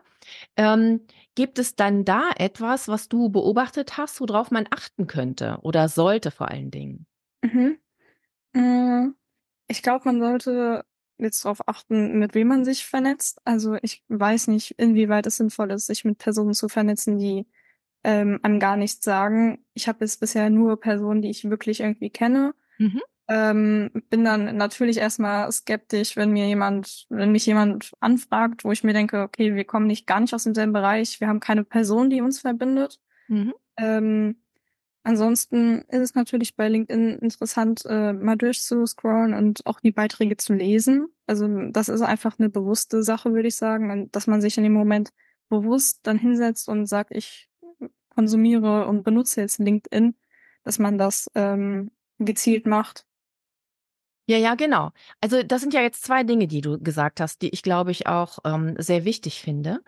Ähm, 0.57 1.03
gibt 1.37 1.61
es 1.61 1.77
dann 1.77 2.05
da 2.05 2.31
etwas, 2.37 2.89
was 2.89 3.09
du 3.09 3.29
beobachtet 3.29 3.97
hast, 3.97 4.21
worauf 4.21 4.51
man 4.51 4.67
achten 4.71 5.07
könnte 5.07 5.59
oder 5.63 5.89
sollte 5.89 6.33
vor 6.33 6.49
allen 6.49 6.73
Dingen? 6.73 7.07
Mhm. 7.43 7.79
Äh, 8.55 9.11
ich 9.69 9.83
glaube, 9.83 10.03
man 10.07 10.19
sollte 10.19 10.85
jetzt 11.25 11.45
darauf 11.45 11.67
achten, 11.69 12.19
mit 12.19 12.35
wem 12.35 12.49
man 12.49 12.65
sich 12.65 12.87
vernetzt. 12.87 13.41
Also 13.45 13.77
ich 13.83 14.03
weiß 14.09 14.49
nicht, 14.49 14.73
inwieweit 14.79 15.27
es 15.27 15.37
sinnvoll 15.37 15.71
ist, 15.71 15.87
sich 15.87 16.05
mit 16.05 16.19
Personen 16.19 16.55
zu 16.55 16.69
vernetzen, 16.69 17.19
die 17.19 17.47
ähm, 18.05 18.41
einem 18.43 18.61
gar 18.61 18.77
nichts 18.77 19.05
sagen. 19.05 19.65
Ich 19.75 19.89
habe 19.89 19.99
jetzt 20.01 20.21
bisher 20.21 20.51
nur 20.51 20.81
Personen, 20.81 21.23
die 21.23 21.31
ich 21.31 21.49
wirklich 21.49 21.81
irgendwie 21.81 22.11
kenne. 22.11 22.55
Mhm. 22.79 23.01
Ähm, 23.29 23.91
bin 24.09 24.25
dann 24.25 24.57
natürlich 24.57 24.97
erstmal 24.97 25.53
skeptisch, 25.53 26.17
wenn 26.17 26.33
mir 26.33 26.49
jemand, 26.49 27.07
wenn 27.11 27.31
mich 27.31 27.47
jemand 27.47 27.93
anfragt, 28.01 28.65
wo 28.65 28.73
ich 28.73 28.83
mir 28.83 28.93
denke, 28.93 29.23
okay, 29.23 29.55
wir 29.55 29.65
kommen 29.65 29.87
nicht 29.87 30.07
gar 30.07 30.19
nicht 30.19 30.35
aus 30.35 30.45
demselben 30.45 30.73
Bereich, 30.73 31.21
wir 31.21 31.29
haben 31.29 31.39
keine 31.39 31.63
Person, 31.63 32.11
die 32.11 32.23
uns 32.23 32.41
verbindet. 32.41 32.99
Mhm. 33.29 33.55
Ähm, 33.77 34.37
ansonsten 35.03 35.83
ist 35.89 36.01
es 36.01 36.15
natürlich 36.15 36.57
bei 36.57 36.69
LinkedIn 36.69 37.19
interessant, 37.19 37.85
äh, 37.87 38.13
mal 38.13 38.37
durchzuscrollen 38.37 39.35
und 39.35 39.67
auch 39.67 39.81
die 39.81 39.93
Beiträge 39.93 40.37
zu 40.37 40.55
lesen. 40.55 41.09
Also 41.27 41.49
das 41.71 41.89
ist 41.89 42.03
einfach 42.03 42.39
eine 42.39 42.49
bewusste 42.49 43.03
Sache, 43.03 43.33
würde 43.33 43.49
ich 43.49 43.57
sagen, 43.57 44.11
dass 44.13 44.27
man 44.27 44.41
sich 44.41 44.57
in 44.57 44.65
dem 44.65 44.73
Moment 44.73 45.11
bewusst 45.49 46.01
dann 46.05 46.19
hinsetzt 46.19 46.69
und 46.69 46.87
sagt, 46.87 47.11
ich 47.13 47.49
konsumiere 48.11 48.87
und 48.87 49.03
benutze 49.03 49.41
jetzt 49.41 49.59
LinkedIn, 49.59 50.15
dass 50.65 50.79
man 50.79 50.99
das 50.99 51.31
ähm, 51.35 51.91
gezielt 52.19 52.67
macht. 52.67 53.07
Ja, 54.27 54.37
ja, 54.37 54.55
genau. 54.55 54.93
Also 55.21 55.43
das 55.43 55.61
sind 55.61 55.75
ja 55.75 55.81
jetzt 55.81 56.05
zwei 56.05 56.23
Dinge, 56.23 56.47
die 56.47 56.61
du 56.61 56.79
gesagt 56.79 57.21
hast, 57.21 57.43
die 57.43 57.49
ich 57.49 57.63
glaube 57.63 57.91
ich 57.91 58.07
auch 58.07 58.39
ähm, 58.45 58.77
sehr 58.79 59.05
wichtig 59.05 59.41
finde. 59.41 59.83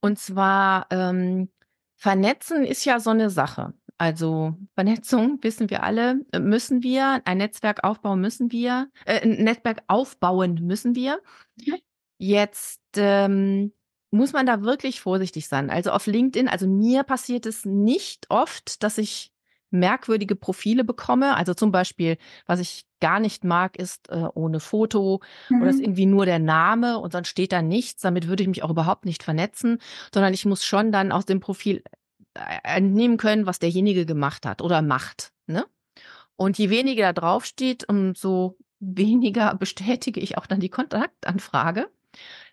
Und 0.00 0.18
zwar 0.18 0.86
ähm, 0.90 1.48
vernetzen 1.96 2.64
ist 2.64 2.84
ja 2.84 2.98
so 3.00 3.10
eine 3.10 3.30
Sache. 3.30 3.72
Also 3.96 4.56
Vernetzung 4.74 5.38
wissen 5.42 5.70
wir 5.70 5.82
alle, 5.82 6.20
äh, 6.32 6.40
müssen 6.40 6.82
wir, 6.82 7.22
ein 7.24 7.38
Netzwerk 7.38 7.84
aufbauen 7.84 8.20
müssen 8.20 8.50
wir, 8.50 8.88
äh, 9.04 9.20
ein 9.20 9.44
Netzwerk 9.44 9.82
aufbauen 9.86 10.60
müssen 10.62 10.94
wir. 10.94 11.20
Mhm. 11.56 11.76
Jetzt 12.18 12.80
ähm, 12.96 13.72
muss 14.10 14.32
man 14.32 14.46
da 14.46 14.62
wirklich 14.62 15.00
vorsichtig 15.00 15.48
sein. 15.48 15.70
Also 15.70 15.90
auf 15.90 16.06
LinkedIn, 16.06 16.48
also 16.48 16.66
mir 16.66 17.02
passiert 17.02 17.46
es 17.46 17.64
nicht 17.64 18.26
oft, 18.30 18.82
dass 18.82 18.98
ich 18.98 19.32
merkwürdige 19.70 20.36
Profile 20.36 20.84
bekomme. 20.84 21.36
Also 21.36 21.52
zum 21.52 21.72
Beispiel, 21.72 22.16
was 22.46 22.60
ich 22.60 22.86
gar 23.00 23.20
nicht 23.20 23.44
mag, 23.44 23.76
ist 23.76 24.08
äh, 24.08 24.28
ohne 24.34 24.60
Foto 24.60 25.20
mhm. 25.50 25.60
oder 25.60 25.70
ist 25.70 25.80
irgendwie 25.80 26.06
nur 26.06 26.24
der 26.24 26.38
Name 26.38 26.98
und 26.98 27.14
dann 27.14 27.24
steht 27.24 27.52
da 27.52 27.60
nichts. 27.60 28.02
Damit 28.02 28.28
würde 28.28 28.42
ich 28.42 28.48
mich 28.48 28.62
auch 28.62 28.70
überhaupt 28.70 29.04
nicht 29.04 29.22
vernetzen, 29.22 29.78
sondern 30.12 30.32
ich 30.32 30.46
muss 30.46 30.64
schon 30.64 30.92
dann 30.92 31.12
aus 31.12 31.26
dem 31.26 31.40
Profil 31.40 31.82
entnehmen 32.62 33.16
können, 33.16 33.46
was 33.46 33.58
derjenige 33.58 34.06
gemacht 34.06 34.46
hat 34.46 34.62
oder 34.62 34.82
macht. 34.82 35.32
Ne? 35.46 35.66
Und 36.36 36.58
je 36.58 36.70
weniger 36.70 37.12
da 37.12 37.20
drauf 37.20 37.44
steht, 37.44 37.88
umso 37.88 38.56
weniger 38.80 39.54
bestätige 39.54 40.20
ich 40.20 40.36
auch 40.36 40.46
dann 40.46 40.60
die 40.60 40.68
Kontaktanfrage. 40.68 41.88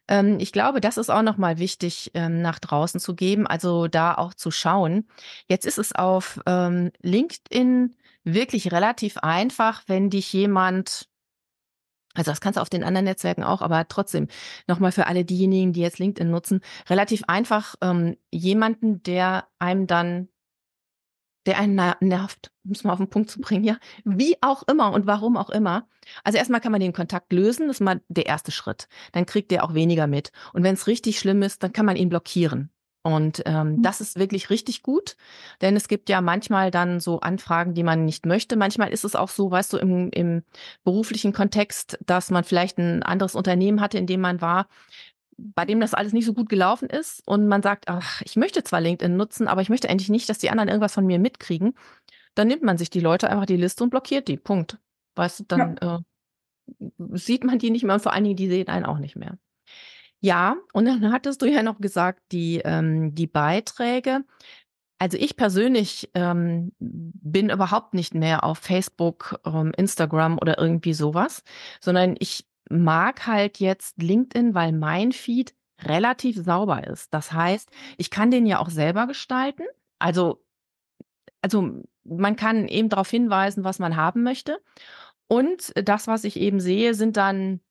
Ähm, 0.08 0.40
ich 0.40 0.52
glaube, 0.52 0.82
das 0.82 0.98
ist 0.98 1.10
auch 1.10 1.22
nochmal 1.22 1.58
wichtig, 1.58 2.12
ähm, 2.14 2.42
nach 2.42 2.60
draußen 2.60 3.00
zu 3.00 3.16
geben, 3.16 3.48
also 3.48 3.88
da 3.88 4.16
auch 4.16 4.34
zu 4.34 4.52
schauen. 4.52 5.08
Jetzt 5.48 5.66
ist 5.66 5.78
es 5.78 5.94
auf 5.94 6.40
ähm, 6.46 6.92
LinkedIn 7.02 7.96
wirklich 8.24 8.72
relativ 8.72 9.18
einfach, 9.18 9.84
wenn 9.88 10.10
dich 10.10 10.32
jemand 10.32 11.08
also 12.14 12.32
das 12.32 12.42
kannst 12.42 12.58
du 12.58 12.62
auf 12.62 12.70
den 12.70 12.84
anderen 12.84 13.06
Netzwerken 13.06 13.44
auch, 13.44 13.62
aber 13.62 13.88
trotzdem 13.88 14.28
nochmal 14.68 14.92
für 14.92 15.08
alle 15.08 15.26
diejenigen, 15.26 15.74
die 15.74 15.82
jetzt 15.82 16.00
LinkedIn 16.00 16.30
nutzen, 16.30 16.62
relativ 16.90 17.24
einfach 17.28 17.76
ähm, 17.82 18.18
jemanden, 18.32 19.04
der 19.04 19.48
einem 19.60 19.88
dann 19.88 20.28
der 21.46 21.58
einen 21.58 21.76
nervt, 22.02 22.52
um 22.64 22.72
es 22.72 22.84
mal 22.84 22.94
auf 22.94 23.00
den 23.00 23.10
Punkt 23.10 23.32
zu 23.32 23.42
bringen, 23.42 23.64
ja, 23.64 23.78
wie 24.04 24.38
auch 24.42 24.64
immer 24.64 24.92
und 24.92 25.08
warum 25.08 25.38
auch 25.38 25.50
immer. 25.50 25.88
Also 26.24 26.38
erstmal 26.38 26.62
kann 26.62 26.72
man 26.72 26.82
den 26.82 26.94
Kontakt 26.94 27.34
lösen, 27.34 27.68
das 27.68 27.78
ist 27.78 27.82
mal 27.82 28.02
der 28.10 28.28
erste 28.28 28.52
Schritt. 28.52 28.88
Dann 29.12 29.26
kriegt 29.26 29.50
der 29.52 29.64
auch 29.64 29.74
weniger 29.74 30.08
mit. 30.08 30.32
Und 30.54 30.64
wenn 30.64 30.76
es 30.76 30.88
richtig 30.88 31.18
schlimm 31.20 31.42
ist, 31.42 31.64
dann 31.64 31.74
kann 31.74 31.86
man 31.86 31.96
ihn 31.96 32.10
blockieren. 32.10 32.72
Und 33.04 33.42
ähm, 33.46 33.78
mhm. 33.78 33.82
das 33.82 34.00
ist 34.00 34.20
wirklich 34.20 34.52
richtig 34.52 34.84
gut, 34.84 35.16
denn 35.62 35.76
es 35.76 35.88
gibt 35.88 36.08
ja 36.08 36.22
manchmal 36.22 36.70
dann 36.70 37.00
so 37.00 37.20
Anfragen, 37.20 37.74
die 37.74 37.82
man 37.84 38.06
nicht 38.06 38.28
möchte. 38.28 38.56
Manchmal 38.56 38.90
ist 38.90 39.04
es 39.04 39.16
auch 39.16 39.30
so, 39.30 39.50
weißt 39.50 39.74
du, 39.74 39.78
im, 39.78 40.12
im 40.12 40.44
beruflichen 40.84 41.34
Kontext, 41.34 41.98
dass 42.06 42.30
man 42.30 42.44
vielleicht 42.44 42.78
ein 42.78 43.02
anderes 43.02 43.34
Unternehmen 43.34 43.82
hatte, 43.82 43.98
in 43.98 44.06
dem 44.06 44.22
man 44.22 44.40
war, 44.40 44.68
bei 45.36 45.66
dem 45.66 45.80
das 45.80 45.96
alles 45.96 46.14
nicht 46.14 46.26
so 46.26 46.34
gut 46.34 46.50
gelaufen 46.50 46.90
ist 46.90 47.28
und 47.28 47.48
man 47.48 47.64
sagt, 47.64 47.86
ach, 47.88 48.22
ich 48.22 48.36
möchte 48.36 48.64
zwar 48.64 48.82
LinkedIn 48.82 49.18
nutzen, 49.18 49.48
aber 49.48 49.62
ich 49.62 49.70
möchte 49.70 49.90
eigentlich 49.90 50.10
nicht, 50.10 50.30
dass 50.30 50.38
die 50.38 50.52
anderen 50.52 50.70
irgendwas 50.70 50.94
von 50.94 51.06
mir 51.08 51.18
mitkriegen, 51.18 51.74
dann 52.36 52.48
nimmt 52.48 52.62
man 52.62 52.78
sich 52.78 52.92
die 52.92 53.00
Leute 53.00 53.30
einfach 53.30 53.48
die 53.48 53.58
Liste 53.58 53.84
und 53.84 53.90
blockiert 53.90 54.28
die. 54.28 54.38
Punkt. 54.38 54.78
Weißt 55.16 55.40
du, 55.40 55.44
dann 55.48 55.80
ja. 55.82 55.96
äh, 55.98 57.18
sieht 57.18 57.44
man 57.44 57.58
die 57.58 57.72
nicht 57.72 57.84
mehr 57.84 57.96
und 57.96 58.02
vor 58.02 58.14
allen 58.14 58.24
Dingen, 58.24 58.36
die 58.36 58.48
sehen 58.48 58.68
einen 58.68 58.86
auch 58.86 59.00
nicht 59.00 59.16
mehr. 59.16 59.38
Ja, 60.22 60.58
und 60.74 60.86
dann 60.86 61.12
hattest 61.12 61.42
du 61.42 61.48
ja 61.48 61.64
noch 61.64 61.80
gesagt, 61.80 62.22
die, 62.32 62.62
ähm, 62.64 63.16
die 63.16 63.28
Beiträge. 63.28 64.24
Also 65.00 65.18
ich 65.18 65.36
persönlich 65.36 66.12
ähm, 66.14 66.74
bin 66.80 67.50
überhaupt 67.50 67.96
nicht 67.96 68.14
mehr 68.14 68.44
auf 68.44 68.60
Facebook, 68.60 69.40
ähm, 69.46 69.72
Instagram 69.76 70.38
oder 70.38 70.60
irgendwie 70.60 70.94
sowas, 70.94 71.44
sondern 71.80 72.16
ich 72.20 72.46
mag 72.70 73.26
halt 73.26 73.60
jetzt 73.60 74.02
LinkedIn, 74.02 74.54
weil 74.54 74.74
mein 74.74 75.12
Feed 75.12 75.56
relativ 75.84 76.38
sauber 76.38 76.88
ist. 76.88 77.12
Das 77.14 77.32
heißt, 77.34 77.72
ich 77.98 78.12
kann 78.12 78.30
den 78.30 78.46
ja 78.46 78.60
auch 78.60 78.70
selber 78.70 79.08
gestalten. 79.08 79.64
Also, 79.98 80.44
also 81.42 81.82
man 82.04 82.36
kann 82.36 82.68
eben 82.68 82.90
darauf 82.90 83.10
hinweisen, 83.10 83.64
was 83.64 83.80
man 83.80 83.96
haben 83.96 84.22
möchte. 84.22 84.62
Und 85.28 85.72
das, 85.76 86.08
was 86.08 86.26
ich 86.26 86.38
eben 86.38 86.60
sehe, 86.60 86.94
sind 86.94 87.18
dann 87.18 87.62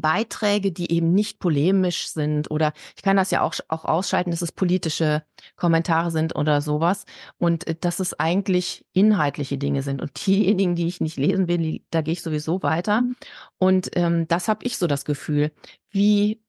Beiträge, 0.00 0.72
die 0.72 0.90
eben 0.92 1.12
nicht 1.12 1.38
polemisch 1.38 2.08
sind 2.08 2.50
oder 2.50 2.72
ich 2.96 3.02
kann 3.02 3.16
das 3.16 3.30
ja 3.30 3.42
auch, 3.42 3.54
auch 3.68 3.84
ausschalten, 3.84 4.30
dass 4.30 4.42
es 4.42 4.52
politische 4.52 5.24
Kommentare 5.56 6.10
sind 6.10 6.36
oder 6.36 6.60
sowas 6.60 7.04
und 7.38 7.66
äh, 7.66 7.74
dass 7.74 8.00
es 8.00 8.18
eigentlich 8.18 8.84
inhaltliche 8.92 9.58
Dinge 9.58 9.82
sind 9.82 10.02
und 10.02 10.26
diejenigen, 10.26 10.74
die 10.74 10.86
ich 10.86 11.00
nicht 11.00 11.16
lesen 11.16 11.48
will, 11.48 11.58
die, 11.58 11.84
da 11.90 12.02
gehe 12.02 12.12
ich 12.12 12.22
sowieso 12.22 12.62
weiter 12.62 13.02
mhm. 13.02 13.16
und 13.58 13.90
ähm, 13.96 14.28
das 14.28 14.48
habe 14.48 14.64
ich 14.64 14.78
so 14.78 14.86
das 14.86 15.04
Gefühl. 15.04 15.52
Wie 15.90 16.40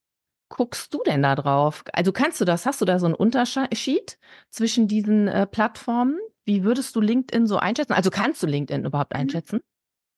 guckst 0.50 0.94
du 0.94 1.02
denn 1.06 1.24
da 1.24 1.36
drauf? 1.36 1.84
Also 1.94 2.12
kannst 2.12 2.40
du 2.42 2.46
das, 2.46 2.66
hast 2.66 2.82
du 2.82 2.86
da 2.86 3.00
so 3.00 3.06
einen 3.06 3.16
Unterschied 3.16 4.18
zwischen 4.50 4.88
diesen 4.88 5.28
äh, 5.28 5.48
Plattformen? 5.48 6.18
Wie 6.46 6.64
würdest 6.64 6.96
du 6.96 7.02
LinkedIn 7.02 7.48
so 7.48 7.58
einschätzen? 7.58 7.94
Also 7.94 8.12
kannst 8.12 8.44
du 8.44 8.48
LinkedIn 8.48 8.86
überhaupt 8.86 9.14
mhm. 9.14 9.60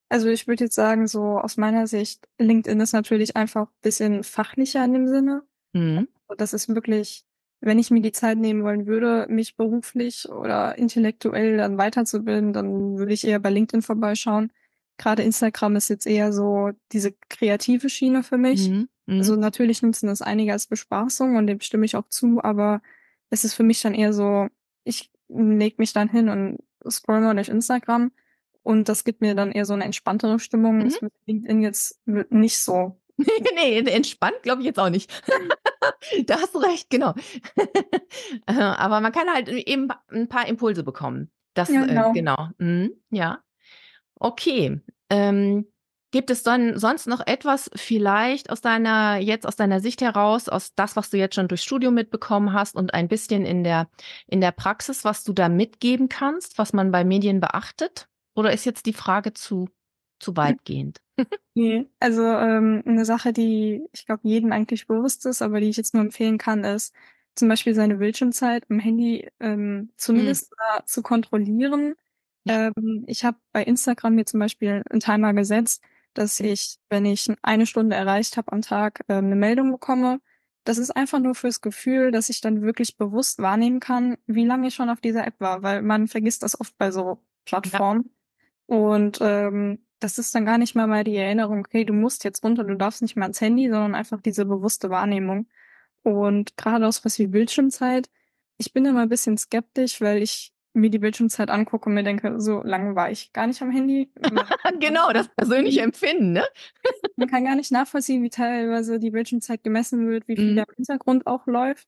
Also 0.10 0.30
ich 0.30 0.48
würde 0.48 0.66
jetzt 0.66 0.76
sagen, 0.76 1.08
so 1.08 1.38
aus 1.40 1.58
meiner 1.58 1.88
Sicht, 1.88 2.28
LinkedIn 2.38 2.80
ist 2.80 2.94
natürlich 2.94 3.36
einfach 3.36 3.68
bisschen 3.82 4.24
fachlicher 4.24 4.84
in 4.86 4.94
dem 4.94 5.08
Sinne. 5.08 5.44
Mhm. 5.74 6.08
Also 6.28 6.38
das 6.38 6.54
ist 6.54 6.70
wirklich, 6.70 7.26
wenn 7.60 7.80
ich 7.80 7.92
mir 7.92 8.02
die 8.02 8.12
Zeit 8.12 8.38
nehmen 8.38 8.64
wollen 8.64 8.88
würde, 8.88 9.28
mich 9.30 9.58
beruflich 9.58 10.30
oder 10.30 10.78
intellektuell 10.78 11.58
dann 11.58 11.78
weiterzubilden, 11.78 12.54
dann 12.54 12.98
würde 12.98 13.14
ich 13.14 13.28
eher 13.28 13.40
bei 13.40 13.50
LinkedIn 13.50 13.82
vorbeischauen. 13.82 14.52
Gerade 14.98 15.24
Instagram 15.24 15.76
ist 15.76 15.90
jetzt 15.90 16.08
eher 16.08 16.32
so 16.32 16.72
diese 16.92 17.14
kreative 17.30 17.90
Schiene 17.90 18.24
für 18.24 18.38
mich. 18.38 18.70
Mhm. 18.70 18.88
Mhm. 19.08 19.18
Also 19.18 19.36
natürlich 19.36 19.82
nutzen 19.82 20.08
das 20.08 20.22
einige 20.22 20.54
als 20.54 20.68
Bespaßung 20.68 21.36
und 21.36 21.48
dem 21.48 21.60
stimme 21.60 21.86
ich 21.86 21.96
auch 21.96 22.08
zu, 22.10 22.42
aber 22.44 22.82
es 23.30 23.44
ist 23.44 23.56
für 23.56 23.64
mich 23.64 23.82
dann 23.82 23.94
eher 23.94 24.14
so, 24.14 24.48
ich 24.86 25.12
leg 25.28 25.80
mich 25.80 25.92
dann 25.92 26.10
hin 26.10 26.30
und 26.30 26.60
scroll 26.90 27.20
mal 27.20 27.36
durch 27.36 27.50
Instagram 27.50 28.12
und 28.68 28.90
das 28.90 29.06
gibt 29.06 29.22
mir 29.22 29.34
dann 29.34 29.54
eher 29.54 29.64
so 29.64 29.74
eine 29.74 29.86
entspanntere 29.86 30.40
Stimmung. 30.40 30.80
Mhm. 30.80 30.84
Das 30.84 31.02
mit 31.02 31.14
LinkedIn 31.26 31.62
jetzt 31.62 32.02
nicht 32.06 32.60
so. 32.60 33.00
nee, 33.56 33.80
entspannt 33.80 34.44
glaube 34.44 34.62
ich 34.62 34.66
jetzt 34.66 34.78
auch 34.78 34.90
nicht. 34.90 35.10
da 36.26 36.36
hast 36.36 36.54
du 36.54 36.60
recht, 36.60 36.90
genau. 36.90 37.14
Äh, 38.46 38.54
aber 38.54 39.02
man 39.02 39.12
kann 39.12 39.34
halt 39.34 39.50
eben 39.50 39.88
ein 40.10 40.28
paar 40.28 40.48
Impulse 40.48 40.84
bekommen. 40.84 41.32
Das, 41.54 41.70
ja, 41.70 41.86
genau. 41.86 42.10
Äh, 42.10 42.14
genau. 42.14 42.50
Mhm, 42.58 42.92
ja. 43.10 43.40
Okay. 44.16 44.82
Ähm, 45.10 45.68
gibt 46.12 46.30
es 46.30 46.44
dann 46.44 46.78
sonst 46.78 47.08
noch 47.08 47.26
etwas 47.26 47.70
vielleicht 47.76 48.50
aus 48.50 48.62
deiner, 48.62 49.18
jetzt 49.18 49.46
aus 49.46 49.56
deiner 49.56 49.80
Sicht 49.80 50.02
heraus, 50.02 50.50
aus 50.50 50.76
das, 50.76 50.96
was 50.96 51.10
du 51.10 51.18
jetzt 51.18 51.36
schon 51.36 51.48
durchs 51.48 51.64
Studium 51.64 51.94
mitbekommen 51.94 52.54
hast 52.54 52.76
und 52.76 52.94
ein 52.94 53.08
bisschen 53.08 53.46
in 53.46 53.64
der, 53.64 53.88
in 54.28 54.42
der 54.42 54.52
Praxis, 54.52 55.04
was 55.04 55.24
du 55.24 55.34
da 55.34 55.50
mitgeben 55.50 56.10
kannst, 56.10 56.58
was 56.58 56.74
man 56.74 56.92
bei 56.92 57.04
Medien 57.04 57.40
beachtet? 57.40 58.08
Oder 58.38 58.54
ist 58.54 58.66
jetzt 58.66 58.86
die 58.86 58.94
Frage 58.94 59.34
zu, 59.34 59.68
zu 60.20 60.38
weitgehend? 60.38 61.02
Nee, 61.56 61.90
also 62.00 62.22
ähm, 62.22 62.84
eine 62.86 63.04
Sache, 63.04 63.34
die 63.34 63.84
ich 63.92 64.06
glaube 64.06 64.22
jedem 64.22 64.52
eigentlich 64.52 64.86
bewusst 64.86 65.26
ist, 65.26 65.42
aber 65.42 65.60
die 65.60 65.70
ich 65.70 65.78
jetzt 65.78 65.96
nur 65.96 66.04
empfehlen 66.04 66.38
kann, 66.38 66.64
ist 66.64 66.94
zum 67.34 67.48
Beispiel 67.48 67.74
seine 67.74 67.96
Bildschirmzeit 67.96 68.66
im 68.70 68.78
Handy 68.78 69.28
ähm, 69.40 69.92
zumindest 69.98 70.52
hm. 70.52 70.86
zu 70.86 71.02
kontrollieren. 71.02 71.96
Ähm, 72.48 73.06
ich 73.08 73.26
habe 73.26 73.40
bei 73.52 73.64
Instagram 73.64 74.14
mir 74.14 74.26
zum 74.26 74.40
Beispiel 74.40 74.84
einen 74.88 75.00
Timer 75.00 75.34
gesetzt, 75.34 75.82
dass 76.14 76.40
ich, 76.40 76.78
wenn 76.90 77.06
ich 77.06 77.32
eine 77.42 77.66
Stunde 77.66 77.96
erreicht 77.96 78.38
habe 78.38 78.52
am 78.52 78.62
Tag, 78.62 79.04
äh, 79.08 79.16
eine 79.16 79.36
Meldung 79.36 79.72
bekomme. 79.72 80.22
Das 80.64 80.78
ist 80.78 80.92
einfach 80.92 81.18
nur 81.18 81.34
fürs 81.34 81.62
Gefühl, 81.62 82.12
dass 82.12 82.30
ich 82.30 82.42
dann 82.42 82.62
wirklich 82.62 82.98
bewusst 82.98 83.40
wahrnehmen 83.40 83.80
kann, 83.80 84.18
wie 84.28 84.46
lange 84.46 84.68
ich 84.68 84.76
schon 84.76 84.92
auf 84.92 85.02
dieser 85.02 85.26
App 85.26 85.40
war, 85.40 85.64
weil 85.64 85.82
man 85.82 86.08
vergisst 86.08 86.44
das 86.44 86.60
oft 86.60 86.78
bei 86.78 86.92
so 86.92 87.24
Plattformen. 87.46 88.04
Ja. 88.06 88.17
Und 88.68 89.20
ähm, 89.22 89.80
das 90.00 90.20
ist 90.20 90.36
dann 90.36 90.46
gar 90.46 90.58
nicht 90.58 90.76
mal 90.76 90.88
mal 90.88 91.04
die 91.04 91.16
Erinnerung, 91.16 91.60
okay, 91.60 91.84
du 91.84 91.94
musst 91.94 92.24
jetzt 92.24 92.44
runter, 92.44 92.64
du 92.64 92.76
darfst 92.76 93.02
nicht 93.02 93.16
mehr 93.16 93.24
ans 93.24 93.42
Handy, 93.42 93.70
sondern 93.70 93.96
einfach 93.96 94.22
diese 94.22 94.46
bewusste 94.46 94.90
Wahrnehmung. 94.90 95.48
Und 96.04 96.56
gerade 96.58 96.88
aus 96.88 97.04
was 97.04 97.18
wie 97.20 97.28
Bildschirmzeit, 97.28 98.10
ich 98.58 98.74
bin 98.74 98.86
immer 98.86 99.02
ein 99.02 99.10
bisschen 99.10 99.38
skeptisch, 99.38 100.00
weil 100.02 100.22
ich 100.22 100.54
mir 100.74 100.90
die 100.90 101.00
Bildschirmzeit 101.00 101.50
angucke 101.50 101.90
und 101.90 101.96
mir 101.96 102.04
denke, 102.04 102.40
so 102.40 102.62
lange 102.64 102.96
war 102.96 103.12
ich 103.12 103.34
gar 103.34 103.48
nicht 103.48 103.62
am 103.62 103.72
Handy. 103.72 104.12
genau, 104.80 105.12
das 105.12 105.28
persönliche 105.30 105.82
Empfinden, 105.82 106.34
ne? 106.34 106.46
Man 107.16 107.28
kann 107.28 107.46
gar 107.46 107.56
nicht 107.56 107.72
nachvollziehen, 107.72 108.24
wie 108.24 108.30
teilweise 108.30 109.00
die 109.00 109.12
Bildschirmzeit 109.12 109.64
gemessen 109.64 110.08
wird, 110.08 110.28
wie 110.28 110.36
viel 110.36 110.52
mhm. 110.52 110.56
da 110.58 110.64
im 110.64 110.76
Hintergrund 110.76 111.26
auch 111.26 111.48
läuft. 111.48 111.88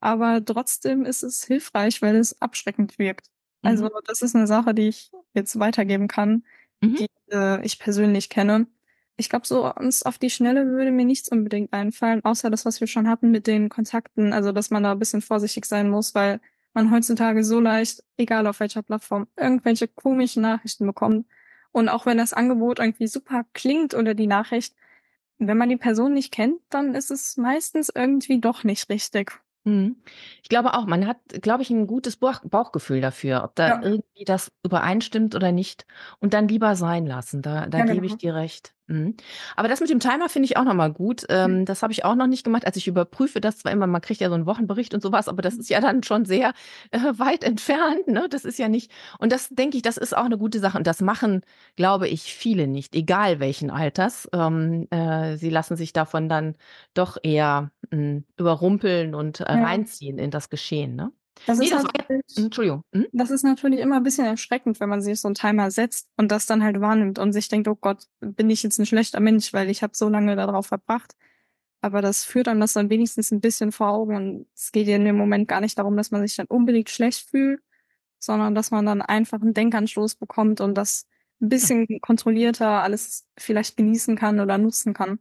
Aber 0.00 0.42
trotzdem 0.42 1.04
ist 1.04 1.22
es 1.22 1.44
hilfreich, 1.44 2.00
weil 2.00 2.16
es 2.16 2.40
abschreckend 2.40 2.98
wirkt. 2.98 3.26
Also 3.62 3.84
mhm. 3.84 3.90
das 4.06 4.22
ist 4.22 4.34
eine 4.34 4.46
Sache, 4.46 4.74
die 4.74 4.88
ich 4.88 5.10
jetzt 5.34 5.58
weitergeben 5.58 6.08
kann, 6.08 6.44
mhm. 6.80 6.96
die 6.96 7.06
äh, 7.30 7.64
ich 7.64 7.78
persönlich 7.78 8.28
kenne. 8.30 8.66
Ich 9.16 9.28
glaube, 9.28 9.46
so 9.46 9.72
uns 9.74 10.02
auf 10.02 10.18
die 10.18 10.30
Schnelle 10.30 10.66
würde 10.66 10.90
mir 10.92 11.04
nichts 11.04 11.28
unbedingt 11.28 11.72
einfallen, 11.72 12.24
außer 12.24 12.50
das, 12.50 12.64
was 12.64 12.80
wir 12.80 12.86
schon 12.86 13.08
hatten 13.08 13.30
mit 13.30 13.46
den 13.46 13.68
Kontakten. 13.68 14.32
Also, 14.32 14.52
dass 14.52 14.70
man 14.70 14.82
da 14.82 14.92
ein 14.92 14.98
bisschen 14.98 15.20
vorsichtig 15.20 15.66
sein 15.66 15.90
muss, 15.90 16.14
weil 16.14 16.40
man 16.72 16.90
heutzutage 16.90 17.44
so 17.44 17.60
leicht, 17.60 18.02
egal 18.16 18.46
auf 18.46 18.60
welcher 18.60 18.82
Plattform, 18.82 19.26
irgendwelche 19.36 19.88
komischen 19.88 20.42
Nachrichten 20.42 20.86
bekommt. 20.86 21.26
Und 21.72 21.88
auch 21.88 22.06
wenn 22.06 22.18
das 22.18 22.32
Angebot 22.32 22.78
irgendwie 22.78 23.08
super 23.08 23.44
klingt 23.52 23.94
oder 23.94 24.14
die 24.14 24.26
Nachricht, 24.26 24.74
wenn 25.38 25.58
man 25.58 25.68
die 25.68 25.76
Person 25.76 26.14
nicht 26.14 26.32
kennt, 26.32 26.60
dann 26.70 26.94
ist 26.94 27.10
es 27.10 27.36
meistens 27.36 27.90
irgendwie 27.94 28.40
doch 28.40 28.64
nicht 28.64 28.88
richtig. 28.88 29.32
Mhm. 29.66 30.02
Ich 30.42 30.48
glaube 30.48 30.72
auch, 30.74 30.86
man 30.86 31.06
hat, 31.06 31.18
glaube 31.42 31.62
ich, 31.62 31.70
ein 31.70 31.86
gutes 31.86 32.16
Bauch 32.16 32.40
Bauchgefühl 32.44 33.00
dafür, 33.00 33.44
ob 33.44 33.54
da 33.56 33.68
Ja. 33.68 33.80
irgendwie 33.82 34.24
das 34.24 34.50
übereinstimmt 34.64 35.34
oder 35.34 35.52
nicht 35.52 35.84
und 36.18 36.32
dann 36.32 36.48
lieber 36.48 36.76
sein 36.76 37.04
lassen. 37.06 37.42
Da 37.42 37.66
da 37.66 37.80
Ja, 37.80 37.84
gebe 37.84 38.06
ich 38.06 38.16
dir 38.16 38.34
recht. 38.34 38.74
Mhm. 38.90 39.14
Aber 39.56 39.68
das 39.68 39.80
mit 39.80 39.88
dem 39.90 40.00
Timer 40.00 40.28
finde 40.28 40.46
ich 40.46 40.56
auch 40.56 40.64
noch 40.64 40.74
mal 40.74 40.92
gut. 40.92 41.22
Mhm. 41.22 41.26
Ähm, 41.30 41.64
das 41.64 41.82
habe 41.82 41.92
ich 41.92 42.04
auch 42.04 42.14
noch 42.16 42.26
nicht 42.26 42.44
gemacht. 42.44 42.66
Also, 42.66 42.78
ich 42.78 42.88
überprüfe 42.88 43.40
das 43.40 43.58
zwar 43.58 43.72
immer, 43.72 43.86
man 43.86 44.00
kriegt 44.00 44.20
ja 44.20 44.28
so 44.28 44.34
einen 44.34 44.46
Wochenbericht 44.46 44.94
und 44.94 45.02
sowas, 45.02 45.28
aber 45.28 45.42
das 45.42 45.54
ist 45.56 45.70
ja 45.70 45.80
dann 45.80 46.02
schon 46.02 46.24
sehr, 46.24 46.52
äh, 46.90 46.98
weit 47.16 47.44
entfernt, 47.44 48.08
ne? 48.08 48.26
Das 48.28 48.44
ist 48.44 48.58
ja 48.58 48.68
nicht 48.68 48.90
und 49.18 49.32
das 49.32 49.48
denke 49.50 49.76
ich, 49.76 49.82
das 49.82 49.96
ist 49.96 50.16
auch 50.16 50.24
eine 50.24 50.38
gute 50.38 50.58
Sache 50.60 50.76
und 50.78 50.86
das 50.86 51.00
machen, 51.00 51.42
glaube 51.76 52.08
ich, 52.08 52.34
viele 52.34 52.66
nicht, 52.66 52.94
egal 52.96 53.40
welchen 53.40 53.70
Alters. 53.70 54.28
Ähm, 54.32 54.88
äh, 54.90 55.36
sie 55.36 55.50
lassen 55.50 55.76
sich 55.76 55.92
davon 55.92 56.28
dann 56.28 56.56
doch 56.94 57.16
eher, 57.22 57.70
hm, 57.92 58.24
überrumpeln 58.38 59.14
und, 59.14 59.40
äh, 59.40 59.44
Ja. 59.52 59.62
reinziehen 59.64 60.18
in 60.18 60.30
das 60.30 60.50
Geschehen, 60.50 60.96
ne? 60.96 61.12
Das 61.48 61.58
Ne, 61.58 61.68
ist 61.68 61.70
das 61.70 61.84
war 61.84 61.90
jetzt 62.08 62.46
Entschuldigung. 62.46 62.82
Mhm. 62.92 63.10
das 63.12 63.30
ist 63.30 63.44
natürlich 63.44 63.80
immer 63.80 63.96
ein 63.98 64.04
bisschen 64.04 64.26
erschreckend, 64.26 64.80
wenn 64.80 64.88
man 64.90 65.02
sich 65.02 65.20
so 65.20 65.28
'n 65.28 65.34
Timer 65.34 65.70
setzt 65.70 66.08
und 66.18 66.30
das 66.32 66.46
dann 66.46 66.62
halt 66.64 66.80
wahrnimmt 66.80 67.18
und 67.18 67.32
sich 67.32 67.48
denkt: 67.48 67.68
„Oh 67.68 67.76
Gott, 67.76 68.04
bin 68.20 68.50
ich 68.50 68.62
jetzt 68.64 68.78
'n 68.80 68.86
schlechter 68.86 69.20
Mensch, 69.20 69.52
weil 69.54 69.70
ich 69.70 69.82
habe 69.82 69.94
so 69.96 70.08
lange 70.10 70.36
da 70.36 70.46
drauf 70.46 70.66
verbracht.“ 70.68 71.14
Aber 71.82 72.02
das 72.02 72.24
führt 72.24 72.48
einem 72.48 72.60
das 72.60 72.74
dann 72.74 72.90
wenigstens 72.90 73.32
'n 73.32 73.40
bisschen 73.42 73.72
vor 73.72 73.88
Augen 73.90 74.16
und 74.16 74.46
es 74.56 74.72
geht 74.72 74.88
ja 74.88 74.96
in 74.96 75.04
dem 75.06 75.16
Moment 75.18 75.48
gar 75.48 75.60
nicht 75.62 75.78
darum, 75.78 75.96
dass 75.96 76.10
man 76.12 76.22
sich 76.26 76.36
dann 76.36 76.46
unbedingt 76.48 76.90
schlecht 76.90 77.28
fühlt, 77.30 77.62
sondern 78.20 78.54
dass 78.56 78.70
man 78.72 78.86
dann 78.86 79.02
einfach 79.02 79.40
'n 79.42 79.54
Denkanstoß 79.54 80.16
bekommt 80.16 80.60
und 80.62 80.76
das 80.76 81.06
'n 81.42 81.48
bisschen 81.50 81.86
kontrollierter 82.02 82.82
alles 82.84 83.26
vielleicht 83.38 83.76
genießen 83.78 84.16
kann 84.16 84.40
oder 84.40 84.58
nutzen 84.58 84.94
kann. 84.94 85.20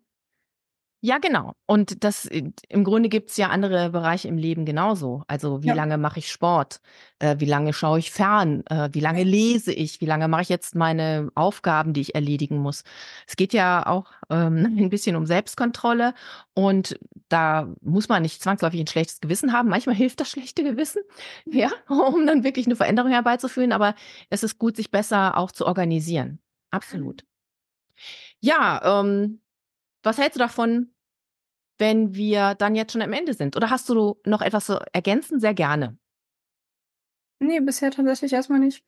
Ja, 1.01 1.17
genau. 1.17 1.53
Und 1.65 2.03
das 2.03 2.25
äh, 2.25 2.51
im 2.67 2.83
Grunde 2.83 3.07
gibt's 3.07 3.37
ja 3.37 3.47
andere 3.47 3.89
Bereiche 3.89 4.27
im 4.27 4.37
Leben 4.37 4.65
genauso. 4.65 5.23
Also 5.27 5.63
wie 5.63 5.67
Ja. 5.67 5.73
lange 5.73 5.97
mache 5.97 6.19
ich 6.19 6.29
Sport? 6.29 6.81
Äh, 7.19 7.37
wie 7.39 7.45
lange 7.45 7.71
schaue 7.71 7.99
ich 7.99 8.11
fern? 8.11 8.63
Äh, 8.67 8.89
wie 8.91 8.99
lange 8.99 9.23
lese 9.23 9.71
ich? 9.71 10.01
Wie 10.01 10.05
lange 10.05 10.27
mache 10.27 10.41
ich 10.41 10.49
jetzt 10.49 10.75
meine 10.75 11.29
Aufgaben, 11.35 11.93
die 11.93 12.01
ich 12.01 12.15
erledigen 12.15 12.57
muss? 12.57 12.83
Es 13.27 13.37
geht 13.37 13.53
ja 13.53 13.85
auch 13.87 14.11
ähm, 14.29 14.65
ein 14.77 14.89
bisschen 14.89 15.15
um 15.15 15.25
Selbstkontrolle 15.25 16.13
und 16.53 16.99
da 17.29 17.73
muss 17.81 18.09
man 18.09 18.21
nicht 18.23 18.41
zwangsläufig 18.43 18.81
ein 18.81 18.87
schlechtes 18.87 19.21
Gewissen 19.21 19.53
haben. 19.53 19.69
Manchmal 19.69 19.95
hilft 19.95 20.19
das 20.19 20.29
schlechte 20.29 20.63
Gewissen, 20.63 21.01
ja, 21.45 21.69
um 21.87 22.27
dann 22.27 22.43
wirklich 22.43 22.65
eine 22.65 22.75
Veränderung 22.75 23.11
herbeizuführen. 23.11 23.71
Aber 23.71 23.95
es 24.29 24.43
ist 24.43 24.57
gut, 24.59 24.75
sich 24.75 24.91
besser 24.91 25.37
auch 25.37 25.51
zu 25.53 25.65
organisieren. 25.65 26.39
Absolut. 26.71 27.23
Ja, 28.41 28.99
ähm, 29.01 29.41
was 30.03 30.17
hältst 30.17 30.35
du 30.35 30.39
davon, 30.39 30.93
wenn 31.77 32.13
wir 32.13 32.55
dann 32.55 32.75
jetzt 32.75 32.93
schon 32.93 33.01
am 33.01 33.13
Ende 33.13 33.33
sind? 33.33 33.55
Oder 33.55 33.69
hast 33.69 33.89
du 33.89 34.19
noch 34.25 34.41
etwas 34.41 34.65
zu 34.65 34.79
ergänzen? 34.93 35.39
Sehr 35.39 35.53
gerne. 35.53 35.97
Ne, 37.39 37.61
bisher 37.61 37.91
tatsächlich 37.91 38.33
erstmal 38.33 38.59
nicht. 38.59 38.83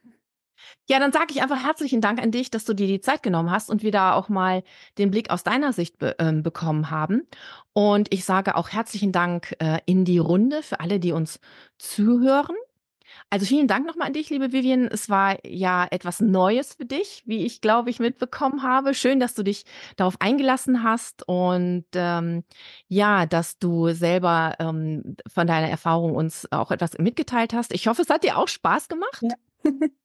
Ja, 0.90 1.00
dann 1.00 1.12
sage 1.12 1.28
ich 1.32 1.42
einfach 1.42 1.64
herzlichen 1.64 2.02
Dank 2.02 2.22
an 2.22 2.32
dich, 2.32 2.52
dass 2.52 2.66
du 2.66 2.74
dir 2.74 2.88
die 2.88 3.02
Zeit 3.02 3.24
genommen 3.24 3.50
hast 3.50 3.70
und 3.70 3.82
wir 3.82 3.92
da 3.92 4.14
auch 4.14 4.30
mal 4.30 4.64
den 4.98 5.10
Blick 5.10 5.30
aus 5.30 5.44
deiner 5.44 5.74
Sicht 5.74 5.98
be 5.98 6.16
ähm, 6.20 6.44
bekommen 6.44 6.92
haben. 6.92 7.28
Und 7.74 8.14
ich 8.14 8.26
sage 8.26 8.56
auch 8.56 8.70
herzlichen 8.70 9.12
Dank 9.12 9.56
äh, 9.60 9.80
in 9.86 10.06
die 10.06 10.20
Runde 10.20 10.62
für 10.64 10.80
alle, 10.80 11.00
die 11.00 11.14
uns 11.14 11.40
zuhören. 11.78 12.56
Also 13.30 13.46
vielen 13.46 13.68
Dank 13.68 13.86
nochmal 13.86 14.08
an 14.08 14.14
dich, 14.14 14.30
liebe 14.30 14.52
Vivian. 14.52 14.88
Es 14.88 15.10
war 15.10 15.38
ja 15.46 15.88
etwas 15.90 16.20
Neues 16.20 16.76
für 16.76 16.86
dich, 16.86 17.24
wie 17.26 17.46
ich 17.46 17.62
glaube 17.62 17.90
ich 17.90 18.00
mitbekommen 18.00 18.64
habe. 18.64 18.94
Schön, 18.94 19.20
dass 19.20 19.34
du 19.34 19.44
dich 19.44 19.66
darauf 19.96 20.16
eingelassen 20.20 20.84
hast 20.84 21.28
und 21.28 21.86
ähm, 21.94 22.44
ja, 22.88 23.26
dass 23.26 23.58
du 23.60 23.90
selber 23.94 24.56
ähm, 24.60 25.16
von 25.32 25.48
deiner 25.48 25.70
Erfahrung 25.70 26.16
uns 26.16 26.52
auch 26.52 26.72
etwas 26.72 26.98
mitgeteilt 26.98 27.54
hast. 27.54 27.74
Ich 27.74 27.88
hoffe, 27.88 28.02
es 28.02 28.10
hat 28.10 28.24
dir 28.24 28.38
auch 28.38 28.48
Spaß 28.48 28.88
gemacht. 28.90 29.22
Ja. 29.22 29.36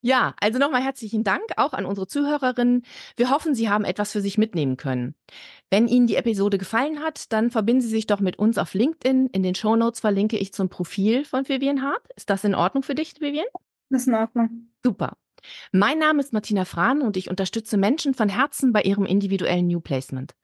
Ja, 0.00 0.34
also 0.40 0.58
nochmal 0.58 0.82
herzlichen 0.82 1.24
Dank 1.24 1.42
auch 1.56 1.72
an 1.72 1.84
unsere 1.84 2.06
Zuhörerinnen. 2.06 2.82
Wir 3.16 3.30
hoffen, 3.30 3.54
Sie 3.54 3.68
haben 3.68 3.84
etwas 3.84 4.12
für 4.12 4.20
sich 4.20 4.38
mitnehmen 4.38 4.76
können. 4.76 5.16
Wenn 5.70 5.88
Ihnen 5.88 6.06
die 6.06 6.14
Episode 6.14 6.56
gefallen 6.56 7.00
hat, 7.00 7.32
dann 7.32 7.50
verbinden 7.50 7.82
Sie 7.82 7.88
sich 7.88 8.06
doch 8.06 8.20
mit 8.20 8.38
uns 8.38 8.58
auf 8.58 8.74
LinkedIn. 8.74 9.26
In 9.26 9.42
den 9.42 9.56
Show 9.56 9.74
Notes 9.74 10.00
verlinke 10.00 10.38
ich 10.38 10.52
zum 10.52 10.68
Profil 10.68 11.24
von 11.24 11.48
Vivian 11.48 11.82
Hart. 11.82 12.02
Ist 12.14 12.30
das 12.30 12.44
in 12.44 12.54
Ordnung 12.54 12.84
für 12.84 12.94
dich, 12.94 13.20
Vivian? 13.20 13.46
Das 13.90 14.02
ist 14.02 14.08
in 14.08 14.14
Ordnung. 14.14 14.70
Super. 14.84 15.16
Mein 15.72 15.98
Name 15.98 16.20
ist 16.20 16.32
Martina 16.32 16.64
Frahn 16.64 17.02
und 17.02 17.16
ich 17.16 17.30
unterstütze 17.30 17.76
Menschen 17.76 18.14
von 18.14 18.28
Herzen 18.28 18.72
bei 18.72 18.82
ihrem 18.82 19.06
individuellen 19.06 19.66
New 19.66 19.80
Placement, 19.80 20.34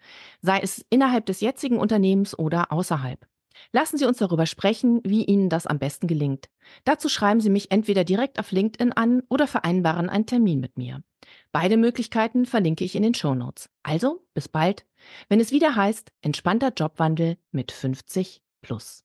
sei 0.40 0.60
es 0.60 0.84
innerhalb 0.90 1.26
des 1.26 1.40
jetzigen 1.40 1.78
Unternehmens 1.78 2.38
oder 2.38 2.72
außerhalb. 2.72 3.26
Lassen 3.74 3.98
Sie 3.98 4.04
uns 4.04 4.18
darüber 4.18 4.46
sprechen, 4.46 5.00
wie 5.02 5.24
Ihnen 5.24 5.48
das 5.48 5.66
am 5.66 5.80
besten 5.80 6.06
gelingt. 6.06 6.48
Dazu 6.84 7.08
schreiben 7.08 7.40
Sie 7.40 7.50
mich 7.50 7.72
entweder 7.72 8.04
direkt 8.04 8.38
auf 8.38 8.52
LinkedIn 8.52 8.92
an 8.92 9.24
oder 9.28 9.48
vereinbaren 9.48 10.08
einen 10.08 10.26
Termin 10.26 10.60
mit 10.60 10.78
mir. 10.78 11.02
Beide 11.50 11.76
Möglichkeiten 11.76 12.46
verlinke 12.46 12.84
ich 12.84 12.94
in 12.94 13.02
den 13.02 13.14
Show 13.14 13.34
Notes. 13.34 13.68
Also, 13.82 14.24
bis 14.32 14.48
bald, 14.48 14.86
wenn 15.28 15.40
es 15.40 15.50
wieder 15.50 15.74
heißt, 15.74 16.12
entspannter 16.20 16.72
Jobwandel 16.76 17.36
mit 17.50 17.72
50 17.72 18.42
plus. 18.62 19.02